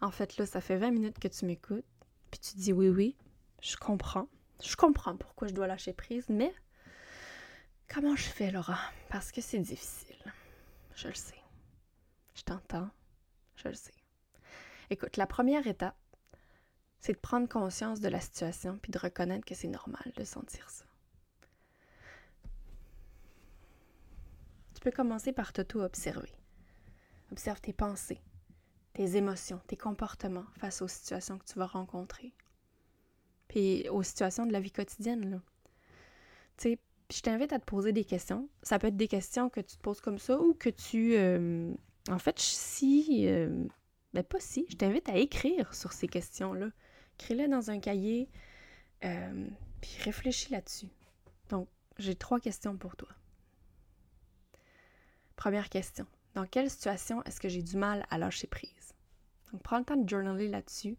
En 0.00 0.10
fait, 0.10 0.36
là, 0.36 0.46
ça 0.46 0.60
fait 0.60 0.76
20 0.76 0.90
minutes 0.90 1.18
que 1.18 1.28
tu 1.28 1.44
m'écoutes, 1.44 1.84
puis 2.30 2.40
tu 2.40 2.56
dis 2.56 2.72
oui, 2.72 2.88
oui, 2.88 3.16
je 3.60 3.76
comprends. 3.76 4.28
Je 4.62 4.76
comprends 4.76 5.16
pourquoi 5.16 5.48
je 5.48 5.54
dois 5.54 5.66
lâcher 5.66 5.92
prise, 5.92 6.26
mais 6.28 6.54
comment 7.88 8.16
je 8.16 8.24
fais, 8.24 8.50
Laura? 8.50 8.78
Parce 9.08 9.32
que 9.32 9.40
c'est 9.40 9.58
difficile. 9.58 10.16
Je 10.94 11.08
le 11.08 11.14
sais. 11.14 11.42
Je 12.34 12.42
t'entends. 12.42 12.90
Je 13.56 13.68
le 13.68 13.74
sais. 13.74 13.94
Écoute, 14.90 15.16
la 15.16 15.26
première 15.26 15.66
étape, 15.66 15.96
c'est 17.00 17.12
de 17.12 17.18
prendre 17.18 17.48
conscience 17.48 18.00
de 18.00 18.08
la 18.08 18.20
situation 18.20 18.78
puis 18.80 18.90
de 18.90 18.98
reconnaître 18.98 19.44
que 19.44 19.54
c'est 19.54 19.68
normal 19.68 20.12
de 20.16 20.24
sentir 20.24 20.70
ça. 20.70 20.84
Tu 24.74 24.80
peux 24.80 24.90
commencer 24.90 25.32
par 25.32 25.52
t'auto-observer. 25.52 26.32
Observe 27.34 27.60
tes 27.60 27.72
pensées, 27.72 28.20
tes 28.92 29.16
émotions, 29.16 29.60
tes 29.66 29.76
comportements 29.76 30.46
face 30.56 30.82
aux 30.82 30.86
situations 30.86 31.36
que 31.36 31.44
tu 31.44 31.58
vas 31.58 31.66
rencontrer. 31.66 32.32
Puis 33.48 33.88
aux 33.88 34.04
situations 34.04 34.46
de 34.46 34.52
la 34.52 34.60
vie 34.60 34.70
quotidienne, 34.70 35.28
là. 35.28 35.40
Tu 36.56 36.78
je 37.12 37.20
t'invite 37.22 37.52
à 37.52 37.58
te 37.58 37.64
poser 37.64 37.92
des 37.92 38.04
questions. 38.04 38.48
Ça 38.62 38.78
peut 38.78 38.86
être 38.86 38.96
des 38.96 39.08
questions 39.08 39.50
que 39.50 39.58
tu 39.58 39.76
te 39.76 39.82
poses 39.82 40.00
comme 40.00 40.20
ça 40.20 40.40
ou 40.40 40.54
que 40.54 40.70
tu 40.70 41.16
euh, 41.16 41.74
en 42.08 42.20
fait, 42.20 42.38
si. 42.38 43.26
Euh, 43.26 43.66
ben, 44.12 44.22
pas 44.22 44.38
si. 44.38 44.64
Je 44.68 44.76
t'invite 44.76 45.08
à 45.08 45.16
écrire 45.16 45.74
sur 45.74 45.92
ces 45.92 46.06
questions-là. 46.06 46.68
Écris-les 47.18 47.48
dans 47.48 47.68
un 47.68 47.80
cahier, 47.80 48.30
euh, 49.04 49.48
puis 49.80 49.96
réfléchis 50.04 50.52
là-dessus. 50.52 50.88
Donc, 51.48 51.68
j'ai 51.98 52.14
trois 52.14 52.38
questions 52.38 52.76
pour 52.76 52.94
toi. 52.94 53.08
Première 55.34 55.68
question. 55.68 56.06
Dans 56.34 56.46
quelle 56.46 56.70
situation 56.70 57.22
est-ce 57.24 57.40
que 57.40 57.48
j'ai 57.48 57.62
du 57.62 57.76
mal 57.76 58.04
à 58.10 58.18
lâcher 58.18 58.46
prise? 58.46 58.94
Donc, 59.52 59.62
prends 59.62 59.78
le 59.78 59.84
temps 59.84 59.96
de 59.96 60.08
journaler 60.08 60.48
là-dessus. 60.48 60.96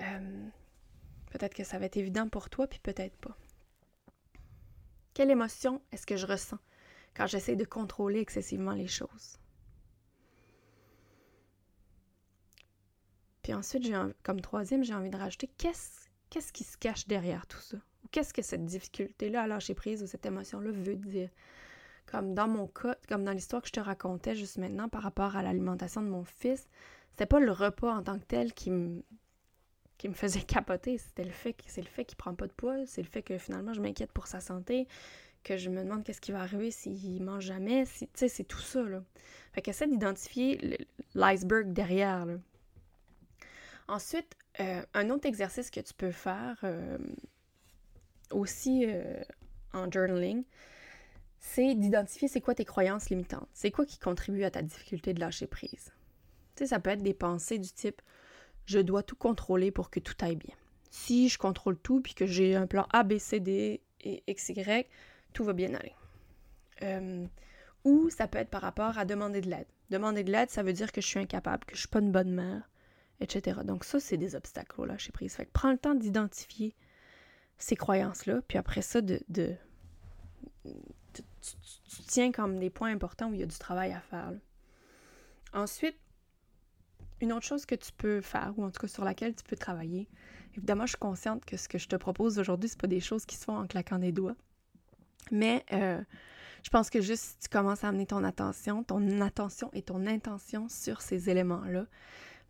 Euh, 0.00 0.48
peut-être 1.30 1.54
que 1.54 1.64
ça 1.64 1.78
va 1.78 1.86
être 1.86 1.96
évident 1.96 2.28
pour 2.28 2.50
toi, 2.50 2.66
puis 2.66 2.78
peut-être 2.78 3.16
pas. 3.16 3.36
Quelle 5.14 5.30
émotion 5.30 5.80
est-ce 5.90 6.06
que 6.06 6.16
je 6.16 6.26
ressens 6.26 6.58
quand 7.14 7.26
j'essaie 7.26 7.56
de 7.56 7.64
contrôler 7.64 8.20
excessivement 8.20 8.72
les 8.72 8.88
choses? 8.88 9.38
Puis 13.42 13.54
ensuite, 13.54 13.84
j'ai 13.84 13.98
comme 14.22 14.40
troisième, 14.40 14.84
j'ai 14.84 14.94
envie 14.94 15.10
de 15.10 15.16
rajouter 15.16 15.48
qu'est-ce 15.58 16.02
qu'est-ce 16.30 16.52
qui 16.52 16.64
se 16.64 16.78
cache 16.78 17.06
derrière 17.06 17.46
tout 17.46 17.60
ça? 17.60 17.76
Ou 17.76 18.08
qu'est-ce 18.10 18.32
que 18.32 18.40
cette 18.40 18.64
difficulté-là 18.64 19.42
à 19.42 19.46
lâcher 19.46 19.74
prise 19.74 20.02
ou 20.02 20.06
cette 20.06 20.24
émotion-là 20.24 20.70
veut 20.70 20.96
dire? 20.96 21.28
Comme 22.06 22.34
dans 22.34 22.48
mon 22.48 22.66
cas, 22.66 22.96
comme 23.08 23.24
dans 23.24 23.32
l'histoire 23.32 23.62
que 23.62 23.68
je 23.68 23.72
te 23.72 23.80
racontais 23.80 24.34
juste 24.34 24.58
maintenant 24.58 24.88
par 24.88 25.02
rapport 25.02 25.36
à 25.36 25.42
l'alimentation 25.42 26.02
de 26.02 26.08
mon 26.08 26.24
fils, 26.24 26.68
c'était 27.10 27.26
pas 27.26 27.40
le 27.40 27.52
repas 27.52 27.94
en 27.94 28.02
tant 28.02 28.18
que 28.18 28.24
tel 28.24 28.52
qui 28.52 28.70
me 28.70 29.02
faisait 30.12 30.42
capoter, 30.42 30.98
c'était 30.98 31.24
le 31.24 31.30
fait 31.30 31.52
que 31.52 31.64
c'est 31.68 31.80
le 31.80 31.86
fait 31.88 32.04
qu'il 32.04 32.16
prend 32.16 32.34
pas 32.34 32.46
de 32.46 32.52
poids, 32.52 32.84
c'est 32.86 33.02
le 33.02 33.08
fait 33.08 33.22
que 33.22 33.38
finalement 33.38 33.72
je 33.72 33.80
m'inquiète 33.80 34.12
pour 34.12 34.26
sa 34.26 34.40
santé, 34.40 34.88
que 35.42 35.56
je 35.56 35.70
me 35.70 35.82
demande 35.82 36.04
qu'est-ce 36.04 36.20
qui 36.20 36.32
va 36.32 36.40
arriver 36.40 36.70
s'il 36.70 37.22
mange 37.22 37.44
jamais, 37.44 37.84
tu 37.86 38.06
sais 38.14 38.28
c'est 38.28 38.44
tout 38.44 38.60
ça 38.60 38.82
là. 38.82 39.02
Fait 39.52 39.62
qu'essaie 39.62 39.86
d'identifier 39.86 40.78
l'iceberg 41.14 41.72
derrière. 41.72 42.26
Ensuite, 43.88 44.36
euh, 44.60 44.82
un 44.94 45.10
autre 45.10 45.26
exercice 45.26 45.70
que 45.70 45.80
tu 45.80 45.94
peux 45.94 46.12
faire 46.12 46.58
euh, 46.64 46.98
aussi 48.30 48.84
euh, 48.86 49.22
en 49.72 49.90
journaling, 49.90 50.44
c'est 51.42 51.74
d'identifier 51.74 52.28
c'est 52.28 52.40
quoi 52.40 52.54
tes 52.54 52.64
croyances 52.64 53.10
limitantes. 53.10 53.48
C'est 53.52 53.72
quoi 53.72 53.84
qui 53.84 53.98
contribue 53.98 54.44
à 54.44 54.50
ta 54.50 54.62
difficulté 54.62 55.12
de 55.12 55.20
lâcher 55.20 55.46
prise. 55.46 55.92
Tu 56.54 56.66
ça 56.66 56.80
peut 56.80 56.90
être 56.90 57.02
des 57.02 57.14
pensées 57.14 57.58
du 57.58 57.70
type 57.70 58.00
je 58.64 58.78
dois 58.78 59.02
tout 59.02 59.16
contrôler 59.16 59.72
pour 59.72 59.90
que 59.90 59.98
tout 59.98 60.14
aille 60.20 60.36
bien. 60.36 60.54
Si 60.90 61.28
je 61.28 61.36
contrôle 61.36 61.76
tout 61.76 62.00
puis 62.00 62.14
que 62.14 62.26
j'ai 62.26 62.54
un 62.54 62.68
plan 62.68 62.86
A, 62.92 63.02
B, 63.02 63.18
C, 63.18 63.40
D 63.40 63.80
et 64.02 64.22
X, 64.28 64.50
Y, 64.50 64.88
tout 65.32 65.42
va 65.42 65.52
bien 65.52 65.74
aller. 65.74 65.94
ou 67.84 68.08
ça 68.08 68.28
peut 68.28 68.38
être 68.38 68.50
par 68.50 68.62
rapport 68.62 68.98
à 68.98 69.04
demander 69.04 69.40
de 69.40 69.50
l'aide. 69.50 69.66
Demander 69.90 70.22
de 70.22 70.30
l'aide, 70.30 70.50
ça 70.50 70.62
veut 70.62 70.72
dire 70.72 70.92
que 70.92 71.00
je 71.00 71.06
suis 71.08 71.18
incapable, 71.18 71.64
que 71.64 71.74
je 71.74 71.80
suis 71.80 71.88
pas 71.88 71.98
une 71.98 72.12
bonne 72.12 72.32
mère, 72.32 72.70
etc. 73.20 73.60
Donc 73.64 73.84
ça, 73.84 73.98
c'est 73.98 74.16
des 74.16 74.36
obstacles 74.36 74.80
au 74.80 74.84
lâcher 74.84 75.10
prise. 75.10 75.34
Fait 75.34 75.44
que 75.44 75.50
prends 75.52 75.72
le 75.72 75.78
temps 75.78 75.96
d'identifier 75.96 76.76
ces 77.58 77.74
croyances-là, 77.74 78.40
puis 78.46 78.58
après 78.58 78.82
ça, 78.82 79.00
de, 79.00 79.56
tu, 80.64 81.22
tiens 82.06 82.32
comme 82.32 82.58
des 82.58 82.70
points 82.70 82.92
importants 82.92 83.30
où 83.30 83.34
il 83.34 83.40
y 83.40 83.42
a 83.42 83.46
du 83.46 83.58
travail 83.58 83.92
à 83.92 84.00
faire. 84.00 84.32
Ensuite, 85.52 85.96
une 87.20 87.32
autre 87.32 87.46
chose 87.46 87.66
que 87.66 87.74
tu 87.74 87.92
peux 87.92 88.20
faire, 88.20 88.52
ou 88.56 88.64
en 88.64 88.70
tout 88.70 88.80
cas 88.80 88.88
sur 88.88 89.04
laquelle 89.04 89.34
tu 89.34 89.44
peux 89.44 89.56
travailler, 89.56 90.08
évidemment, 90.56 90.86
je 90.86 90.90
suis 90.90 90.98
consciente 90.98 91.44
que 91.44 91.56
ce 91.56 91.68
que 91.68 91.78
je 91.78 91.88
te 91.88 91.96
propose 91.96 92.38
aujourd'hui, 92.38 92.68
c'est 92.68 92.80
pas 92.80 92.86
des 92.86 93.00
choses 93.00 93.26
qui 93.26 93.36
se 93.36 93.44
font 93.44 93.56
en 93.56 93.66
claquant 93.66 93.98
des 93.98 94.12
doigts. 94.12 94.36
Mais 95.30 95.64
euh, 95.72 96.02
je 96.62 96.70
pense 96.70 96.90
que 96.90 97.00
juste 97.00 97.24
si 97.24 97.38
tu 97.38 97.48
commences 97.48 97.84
à 97.84 97.88
amener 97.88 98.06
ton 98.06 98.24
attention, 98.24 98.82
ton 98.82 99.20
attention 99.20 99.70
et 99.72 99.82
ton 99.82 100.06
intention 100.06 100.68
sur 100.68 101.00
ces 101.00 101.30
éléments-là, 101.30 101.86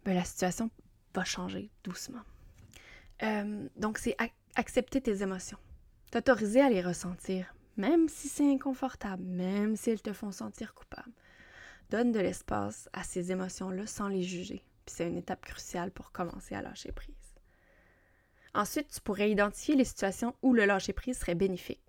ben, 0.05 0.15
la 0.15 0.25
situation 0.25 0.71
va 1.15 1.25
changer 1.25 1.71
doucement. 1.85 2.23
Euh, 3.23 3.69
donc, 3.77 3.99
c'est 3.99 4.17
accepter 4.55 5.01
tes 5.01 5.23
émotions, 5.23 5.59
t'autoriser 6.11 6.61
à 6.61 6.71
les 6.71 6.83
ressentir, 6.83 7.55
même 7.77 8.09
si 8.09 8.29
c'est 8.29 8.51
inconfortable, 8.51 9.25
même 9.25 9.77
si 9.77 9.91
elles 9.91 10.03
te 10.03 10.13
font 10.13 10.33
sentir 10.33 10.75
coupable. 10.75 11.13
Donne 11.91 12.13
de 12.13 12.21
l'espace 12.21 12.89
à 12.93 13.03
ces 13.05 13.33
émotions-là 13.33 13.87
sans 13.87 14.09
les 14.09 14.23
juger. 14.23 14.65
Puis 14.87 14.95
c'est 14.97 15.09
une 15.09 15.17
étape 15.17 15.45
cruciale 15.45 15.91
pour 15.91 16.13
commencer 16.13 16.55
à 16.55 16.63
lâcher 16.63 16.93
prise. 16.93 17.15
Ensuite, 18.55 18.89
tu 18.89 19.01
pourrais 19.01 19.31
identifier 19.31 19.75
les 19.75 19.85
situations 19.85 20.35
où 20.43 20.53
le 20.53 20.67
lâcher 20.67 20.93
prise 20.93 21.19
serait 21.19 21.35
bénéfique. 21.35 21.81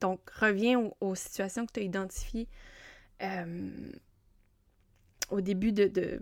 Donc, 0.00 0.28
reviens 0.30 0.90
aux, 1.00 1.14
situations 1.14 1.64
que 1.64 1.72
tu 1.72 1.80
as 1.80 1.84
identifiées 1.84 2.48
euh, 3.22 3.90
au 5.30 5.40
début 5.40 5.72
de, 5.72 6.20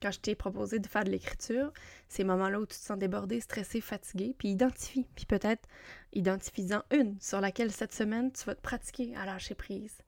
quand 0.00 0.10
je 0.10 0.20
t'ai 0.20 0.34
proposé 0.34 0.78
de 0.78 0.86
faire 0.86 1.04
de 1.04 1.10
l'écriture, 1.10 1.72
ces 2.08 2.24
moments-là 2.24 2.60
où 2.60 2.66
tu 2.66 2.78
te 2.78 2.82
sens 2.82 2.98
débordé, 2.98 3.40
stressé, 3.40 3.80
fatigué, 3.80 4.34
puis 4.38 4.48
identifie. 4.48 5.06
Puis 5.14 5.26
peut-être 5.26 5.68
identifie-en 6.12 6.82
une 6.90 7.20
sur 7.20 7.40
laquelle 7.40 7.70
cette 7.70 7.92
semaine, 7.92 8.32
tu 8.32 8.44
vas 8.44 8.54
te 8.54 8.60
pratiquer 8.60 9.14
à 9.16 9.26
lâcher 9.26 9.54
prise. 9.54 9.98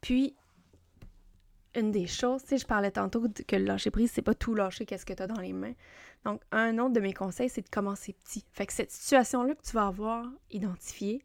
Puis, 0.00 0.34
une 1.74 1.90
des 1.90 2.06
choses, 2.06 2.42
tu 2.42 2.50
sais, 2.50 2.58
je 2.58 2.66
parlais 2.66 2.90
tantôt 2.90 3.26
que 3.46 3.56
le 3.56 3.64
lâcher 3.64 3.90
prise, 3.90 4.10
c'est 4.12 4.22
pas 4.22 4.34
tout 4.34 4.54
lâcher 4.54 4.86
qu'est-ce 4.86 5.06
que 5.06 5.12
tu 5.12 5.22
as 5.22 5.26
dans 5.26 5.40
les 5.40 5.52
mains. 5.52 5.74
Donc, 6.24 6.40
un 6.52 6.78
autre 6.78 6.92
de 6.92 7.00
mes 7.00 7.12
conseils, 7.12 7.48
c'est 7.48 7.62
de 7.62 7.68
commencer 7.68 8.14
petit. 8.24 8.44
Fait 8.52 8.66
que 8.66 8.72
cette 8.72 8.92
situation-là 8.92 9.54
que 9.54 9.62
tu 9.62 9.72
vas 9.72 9.86
avoir 9.86 10.26
identifiée, 10.50 11.22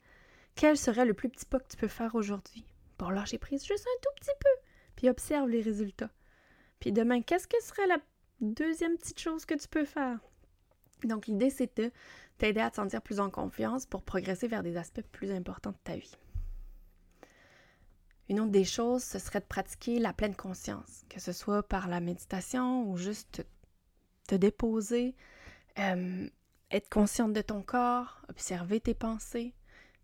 quel 0.56 0.78
serait 0.78 1.06
le 1.06 1.13
plus 1.13 1.30
petit 1.30 1.45
pas 1.45 1.60
que 1.60 1.67
tu 1.67 1.78
peux 1.78 1.88
faire 1.88 2.15
aujourd'hui? 2.15 2.65
Pour 2.98 3.12
lâcher 3.12 3.38
prise? 3.38 3.65
Juste 3.65 3.86
un 3.86 4.00
tout 4.02 4.13
petit 4.19 4.36
peu. 4.39 4.50
Puis 4.95 5.10
observe 5.10 5.48
les 5.48 5.62
résultats. 5.62 6.10
Puis 6.80 6.92
demain, 6.92 7.22
qu'est-ce 7.22 7.48
que 7.48 7.62
serait 7.62 7.88
la 7.88 7.98
deuxième 8.42 8.98
petite 8.98 9.20
chose 9.20 9.46
que 9.46 9.56
tu 9.56 9.68
peux 9.68 9.86
faire? 9.86 10.20
Donc 11.04 11.28
l'idée, 11.28 11.50
c'est 11.50 11.78
de 11.78 11.92
t'aider 12.38 12.62
à 12.62 12.70
te 12.70 12.78
sentir 12.78 13.02
plus 13.02 13.20
en 13.20 13.30
confiance 13.30 13.86
pour 13.86 14.04
progresser 14.04 14.48
vers 14.48 14.63
des 14.63 14.78
aspects 14.78 15.06
plus 15.12 15.32
importants 15.32 15.72
de 15.72 15.78
ta 15.84 15.96
vie. 15.96 16.15
Une 18.30 18.39
autre 18.39 18.52
des 18.52 18.63
choses, 18.63 19.04
ce 19.04 19.18
serait 19.18 19.39
de 19.39 19.46
pratiquer 19.46 19.98
la 20.00 20.13
pleine 20.13 20.36
conscience, 20.36 21.04
que 21.10 21.20
ce 21.20 21.32
soit 21.32 21.63
par 21.63 21.88
la 21.88 22.00
méditation 22.00 22.88
ou 22.89 22.96
juste 22.96 23.44
te 24.28 24.36
déposer, 24.36 25.15
euh, 25.80 26.30
être 26.70 26.89
consciente 26.89 27.34
de 27.34 27.42
ton 27.42 27.63
corps, 27.63 28.22
observer 28.30 28.80
tes 28.80 28.94
pensées, 28.94 29.56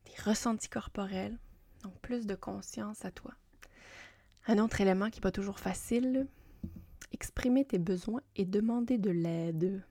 tes 0.05 0.21
ressentis 0.23 0.69
corporels, 0.69 1.37
donc 1.83 1.93
plus 1.99 2.25
de 2.25 2.33
conscience 2.33 3.05
à 3.05 3.11
toi. 3.11 3.31
Un 4.47 4.57
autre 4.57 4.81
élément 4.81 5.11
qui 5.11 5.19
n'est 5.19 5.23
pas 5.23 5.31
toujours 5.31 5.59
facile, 5.59 6.27
exprimer 7.15 7.63
tes 7.63 7.79
besoins 7.79 8.21
et 8.35 8.43
demander 8.43 8.97
de 8.97 9.09
l'aide. 9.09 9.81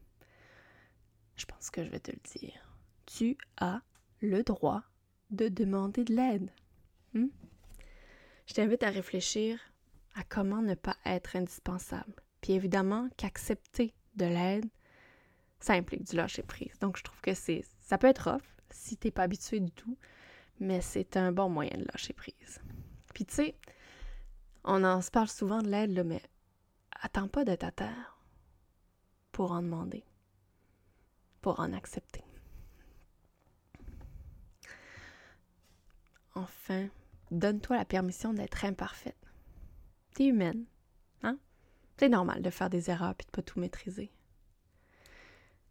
Je 1.37 1.47
pense 1.47 1.71
que 1.71 1.83
je 1.83 1.89
vais 1.89 1.99
te 1.99 2.13
le 2.13 2.21
dire. 2.39 2.77
Tu 3.07 3.39
as 3.57 3.81
le 4.21 4.43
droit 4.43 4.83
de 5.31 5.49
demander 5.49 6.05
de 6.05 6.15
l'aide. 6.15 6.51
Hmm? 7.15 7.29
Je 8.47 8.53
t'invite 8.53 8.83
à 8.83 8.91
réfléchir 8.91 9.59
à 10.15 10.23
comment 10.23 10.61
ne 10.61 10.75
pas 10.75 10.97
être 11.07 11.35
indispensable. 11.35 12.15
Puis 12.43 12.53
évidemment 12.53 13.09
qu'accepter 13.17 13.95
de 14.17 14.27
l'aide, 14.27 14.67
ça 15.61 15.73
implique 15.73 16.05
du 16.05 16.17
lâcher 16.17 16.43
prise. 16.43 16.79
Donc 16.81 16.99
je 16.99 17.03
trouve 17.03 17.21
que 17.23 17.33
c'est 17.33 17.65
ça 17.81 17.97
peut 17.97 18.07
être 18.07 18.29
off 18.29 18.43
si 18.71 18.99
t'es 18.99 19.11
pas 19.11 19.23
habitué 19.23 19.61
du 19.61 19.73
tout, 19.73 19.97
mais 20.61 20.83
c'est 20.83 21.17
un 21.17 21.33
bon 21.33 21.49
moyen 21.49 21.79
de 21.79 21.87
lâcher 21.91 22.13
prise. 22.13 22.61
Puis 23.15 23.25
tu 23.25 23.35
sais, 23.35 23.55
on 24.63 24.85
en 24.85 25.01
se 25.01 25.11
parle 25.11 25.29
souvent 25.29 25.63
de 25.63 25.69
l'aide, 25.69 26.05
mais 26.05 26.23
attends 27.05 27.29
pas 27.29 27.45
d'être 27.45 27.65
à 27.65 27.71
terre 27.71 28.19
pour 29.31 29.53
en 29.53 29.61
demander, 29.61 30.05
pour 31.43 31.61
en 31.61 31.73
accepter. 31.75 32.25
Enfin, 36.35 36.89
donne-toi 37.31 37.77
la 37.77 37.85
permission 37.85 38.33
d'être 38.33 38.65
imparfaite. 38.65 39.19
T'es 40.15 40.27
humaine, 40.27 40.65
hein? 41.23 41.39
C'est 41.99 42.09
normal 42.09 42.41
de 42.41 42.51
faire 42.51 42.71
des 42.71 42.91
erreurs 42.91 43.15
et 43.21 43.25
de 43.25 43.31
pas 43.31 43.43
tout 43.43 43.61
maîtriser. 43.61 44.11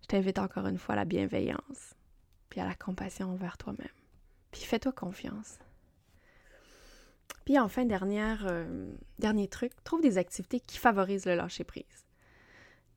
Je 0.02 0.08
t'invite 0.08 0.38
encore 0.38 0.68
une 0.68 0.78
fois 0.78 0.94
à 0.94 0.98
la 0.98 1.06
bienveillance, 1.06 1.96
puis 2.50 2.60
à 2.60 2.68
la 2.68 2.76
compassion 2.76 3.32
envers 3.32 3.58
toi-même. 3.58 3.88
Puis 4.52 4.62
fais-toi 4.62 4.92
confiance. 4.92 5.58
Puis 7.46 7.60
enfin, 7.60 7.86
dernière, 7.86 8.46
euh, 8.48 8.94
dernier 9.20 9.48
truc, 9.48 9.72
trouve 9.84 10.02
des 10.02 10.18
activités 10.18 10.60
qui 10.60 10.78
favorisent 10.78 11.26
le 11.26 11.36
lâcher-prise. 11.36 11.84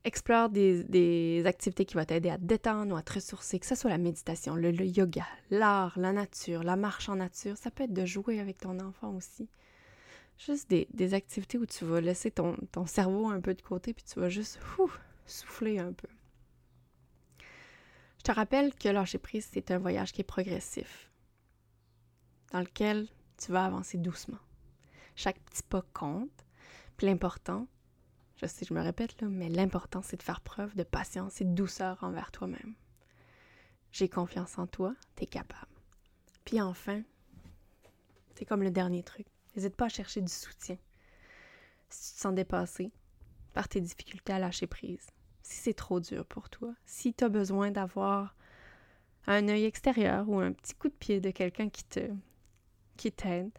Explore 0.03 0.49
des, 0.49 1.43
activités 1.45 1.83
qui 1.83 1.95
vont 1.95 2.05
t'aider 2.05 2.29
à 2.29 2.37
te 2.37 2.43
détendre 2.43 2.93
ou 2.93 2.97
à 2.97 3.01
te 3.01 3.13
ressourcer, 3.13 3.59
que 3.59 3.65
ce 3.65 3.75
soit 3.75 3.89
la 3.89 3.97
méditation, 3.97 4.55
le, 4.55 4.71
yoga, 4.71 5.25
l'art, 5.49 5.99
la 5.99 6.13
nature, 6.13 6.63
la 6.63 6.77
marche 6.77 7.09
en 7.09 7.17
nature. 7.17 7.57
Ça 7.57 7.71
peut 7.71 7.83
être 7.83 7.93
de 7.93 8.05
jouer 8.05 8.39
avec 8.39 8.59
ton 8.59 8.79
enfant 8.79 9.13
aussi. 9.15 9.49
Juste 10.37 10.69
des, 10.69 11.13
activités 11.13 11.57
où 11.57 11.65
tu 11.65 11.83
vas 11.83 11.99
laisser 11.99 12.31
ton, 12.31 12.55
ton, 12.71 12.85
cerveau 12.85 13.27
un 13.27 13.41
peu 13.41 13.53
de 13.53 13.61
côté 13.61 13.93
puis 13.93 14.05
tu 14.05 14.19
vas 14.19 14.29
juste 14.29 14.59
souffler 15.25 15.79
un 15.79 15.91
peu. 15.91 16.07
Je 18.19 18.23
te 18.23 18.31
rappelle 18.31 18.73
que 18.75 18.87
lâcher 18.87 19.17
prise, 19.17 19.49
c'est 19.51 19.71
un 19.71 19.79
voyage 19.79 20.13
qui 20.13 20.21
est 20.21 20.23
progressif, 20.23 21.11
dans 22.51 22.59
lequel 22.59 23.07
tu 23.37 23.51
vas 23.51 23.65
avancer 23.65 23.97
doucement. 23.97 24.39
Chaque 25.15 25.39
petit 25.39 25.63
pas 25.63 25.83
compte. 25.93 26.45
Puis 26.97 27.07
l'important, 27.07 27.67
je 28.37 28.45
sais, 28.45 28.65
je 28.65 28.73
me 28.73 28.81
répète 28.81 29.19
là, 29.21 29.27
mais 29.27 29.49
l'important, 29.49 30.01
c'est 30.01 30.17
de 30.17 30.23
faire 30.23 30.41
preuve 30.41 30.75
de 30.75 30.83
patience 30.83 31.41
et 31.41 31.45
de 31.45 31.53
douceur 31.53 32.03
envers 32.03 32.31
toi-même. 32.31 32.75
J'ai 33.91 34.09
confiance 34.09 34.57
en 34.57 34.67
toi, 34.67 34.95
t'es 35.15 35.25
capable. 35.25 35.71
Puis 36.45 36.61
enfin, 36.61 37.01
c'est 38.35 38.45
comme 38.45 38.63
le 38.63 38.71
dernier 38.71 39.03
truc. 39.03 39.25
N'hésite 39.55 39.75
pas 39.75 39.85
à 39.85 39.89
chercher 39.89 40.21
du 40.21 40.31
soutien. 40.31 40.77
Si 41.89 42.11
tu 42.11 42.15
te 42.17 42.21
sens 42.21 42.35
dépassé 42.35 42.91
par 43.53 43.67
tes 43.67 43.81
difficultés 43.81 44.33
à 44.33 44.39
lâcher 44.39 44.67
prise, 44.67 45.07
si 45.41 45.57
c'est 45.57 45.73
trop 45.73 45.99
dur 45.99 46.25
pour 46.25 46.49
toi, 46.49 46.73
si 46.85 47.13
tu 47.13 47.23
as 47.23 47.29
besoin 47.29 47.71
d'avoir 47.71 48.35
un 49.25 49.47
œil 49.47 49.65
extérieur 49.65 50.29
ou 50.29 50.39
un 50.39 50.51
petit 50.51 50.75
coup 50.75 50.89
de 50.89 50.93
pied 50.93 51.19
de 51.19 51.31
quelqu'un 51.31 51.69
qui 51.69 51.83
te 51.85 52.11
qui 52.97 53.11
t'aide, 53.11 53.51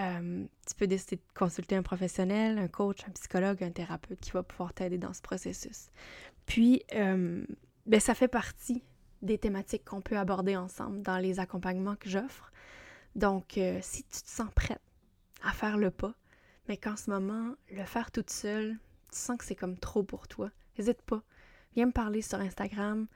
euh, 0.00 0.44
tu 0.66 0.74
peux 0.74 0.86
décider 0.86 1.16
de 1.16 1.38
consulter 1.38 1.76
un 1.76 1.82
professionnel, 1.82 2.58
un 2.58 2.68
coach, 2.68 3.00
un 3.08 3.12
psychologue, 3.12 3.62
un 3.62 3.70
thérapeute 3.70 4.20
qui 4.20 4.32
va 4.32 4.42
pouvoir 4.42 4.72
t'aider 4.74 4.98
dans 4.98 5.12
ce 5.12 5.22
processus. 5.22 5.88
Puis, 6.46 6.82
euh, 6.94 7.44
ben, 7.86 8.00
ça 8.00 8.14
fait 8.14 8.28
partie 8.28 8.82
des 9.22 9.38
thématiques 9.38 9.84
qu'on 9.84 10.00
peut 10.00 10.18
aborder 10.18 10.56
ensemble 10.56 11.02
dans 11.02 11.18
les 11.18 11.38
accompagnements 11.38 11.96
que 11.96 12.08
j'offre. 12.08 12.52
Donc, 13.14 13.56
euh, 13.56 13.78
si 13.82 14.02
tu 14.04 14.22
te 14.22 14.28
sens 14.28 14.48
prête 14.54 14.82
à 15.44 15.52
faire 15.52 15.78
le 15.78 15.90
pas, 15.90 16.14
mais 16.68 16.76
qu'en 16.76 16.96
ce 16.96 17.10
moment, 17.10 17.54
le 17.70 17.84
faire 17.84 18.10
toute 18.10 18.30
seule, 18.30 18.76
tu 19.12 19.18
sens 19.18 19.38
que 19.38 19.44
c'est 19.44 19.54
comme 19.54 19.78
trop 19.78 20.02
pour 20.02 20.26
toi, 20.26 20.50
n'hésite 20.76 21.02
pas. 21.02 21.22
Viens 21.76 21.86
me 21.86 21.92
parler 21.92 22.22
sur 22.22 22.40
Instagram 22.40 23.06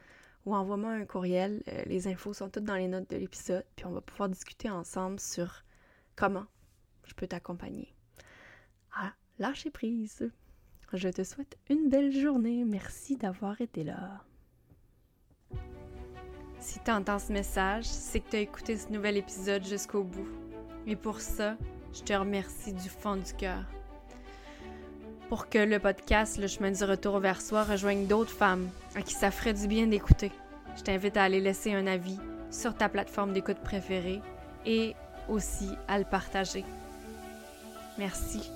ou 0.48 0.54
envoie-moi 0.54 0.90
un 0.90 1.04
courriel. 1.04 1.62
les 1.86 2.08
infos 2.08 2.32
sont 2.32 2.48
toutes 2.48 2.64
dans 2.64 2.76
les 2.76 2.88
notes 2.88 3.10
de 3.10 3.16
l'épisode, 3.16 3.64
puis 3.76 3.84
on 3.84 3.90
va 3.90 4.00
pouvoir 4.00 4.30
discuter 4.30 4.70
ensemble 4.70 5.20
sur 5.20 5.62
comment 6.16 6.46
je 7.04 7.14
peux 7.14 7.26
t'accompagner. 7.26 7.94
Ah, 8.96 9.12
lâcher 9.38 9.70
prise. 9.70 10.30
Je 10.94 11.08
te 11.10 11.22
souhaite 11.22 11.58
une 11.68 11.90
belle 11.90 12.12
journée. 12.12 12.64
Merci 12.64 13.16
d'avoir 13.16 13.60
été 13.60 13.84
là. 13.84 14.24
Si 16.60 16.80
tu 16.82 16.90
entends 16.90 17.18
ce 17.18 17.30
message, 17.30 17.84
c'est 17.84 18.20
que 18.20 18.30
tu 18.30 18.36
as 18.36 18.40
écouté 18.40 18.76
ce 18.78 18.88
nouvel 18.90 19.18
épisode 19.18 19.64
jusqu'au 19.64 20.02
bout. 20.02 20.28
Et 20.86 20.96
pour 20.96 21.20
ça, 21.20 21.58
je 21.92 22.00
te 22.00 22.14
remercie 22.14 22.72
du 22.72 22.88
fond 22.88 23.16
du 23.16 23.34
cœur. 23.34 23.66
Pour 25.28 25.50
que 25.50 25.58
le 25.58 25.78
podcast 25.78 26.38
Le 26.38 26.46
chemin 26.46 26.70
du 26.70 26.82
retour 26.84 27.18
vers 27.18 27.40
soi 27.40 27.62
rejoigne 27.62 28.06
d'autres 28.06 28.30
femmes 28.30 28.68
à 28.94 29.02
qui 29.02 29.14
ça 29.14 29.30
ferait 29.30 29.52
du 29.52 29.66
bien 29.66 29.86
d'écouter, 29.86 30.32
je 30.76 30.82
t'invite 30.82 31.16
à 31.16 31.24
aller 31.24 31.40
laisser 31.40 31.72
un 31.74 31.86
avis 31.86 32.18
sur 32.50 32.74
ta 32.74 32.88
plateforme 32.88 33.32
d'écoute 33.32 33.58
préférée 33.58 34.20
et 34.64 34.94
aussi 35.28 35.70
à 35.86 35.98
le 35.98 36.04
partager. 36.04 36.64
Merci 37.98 38.50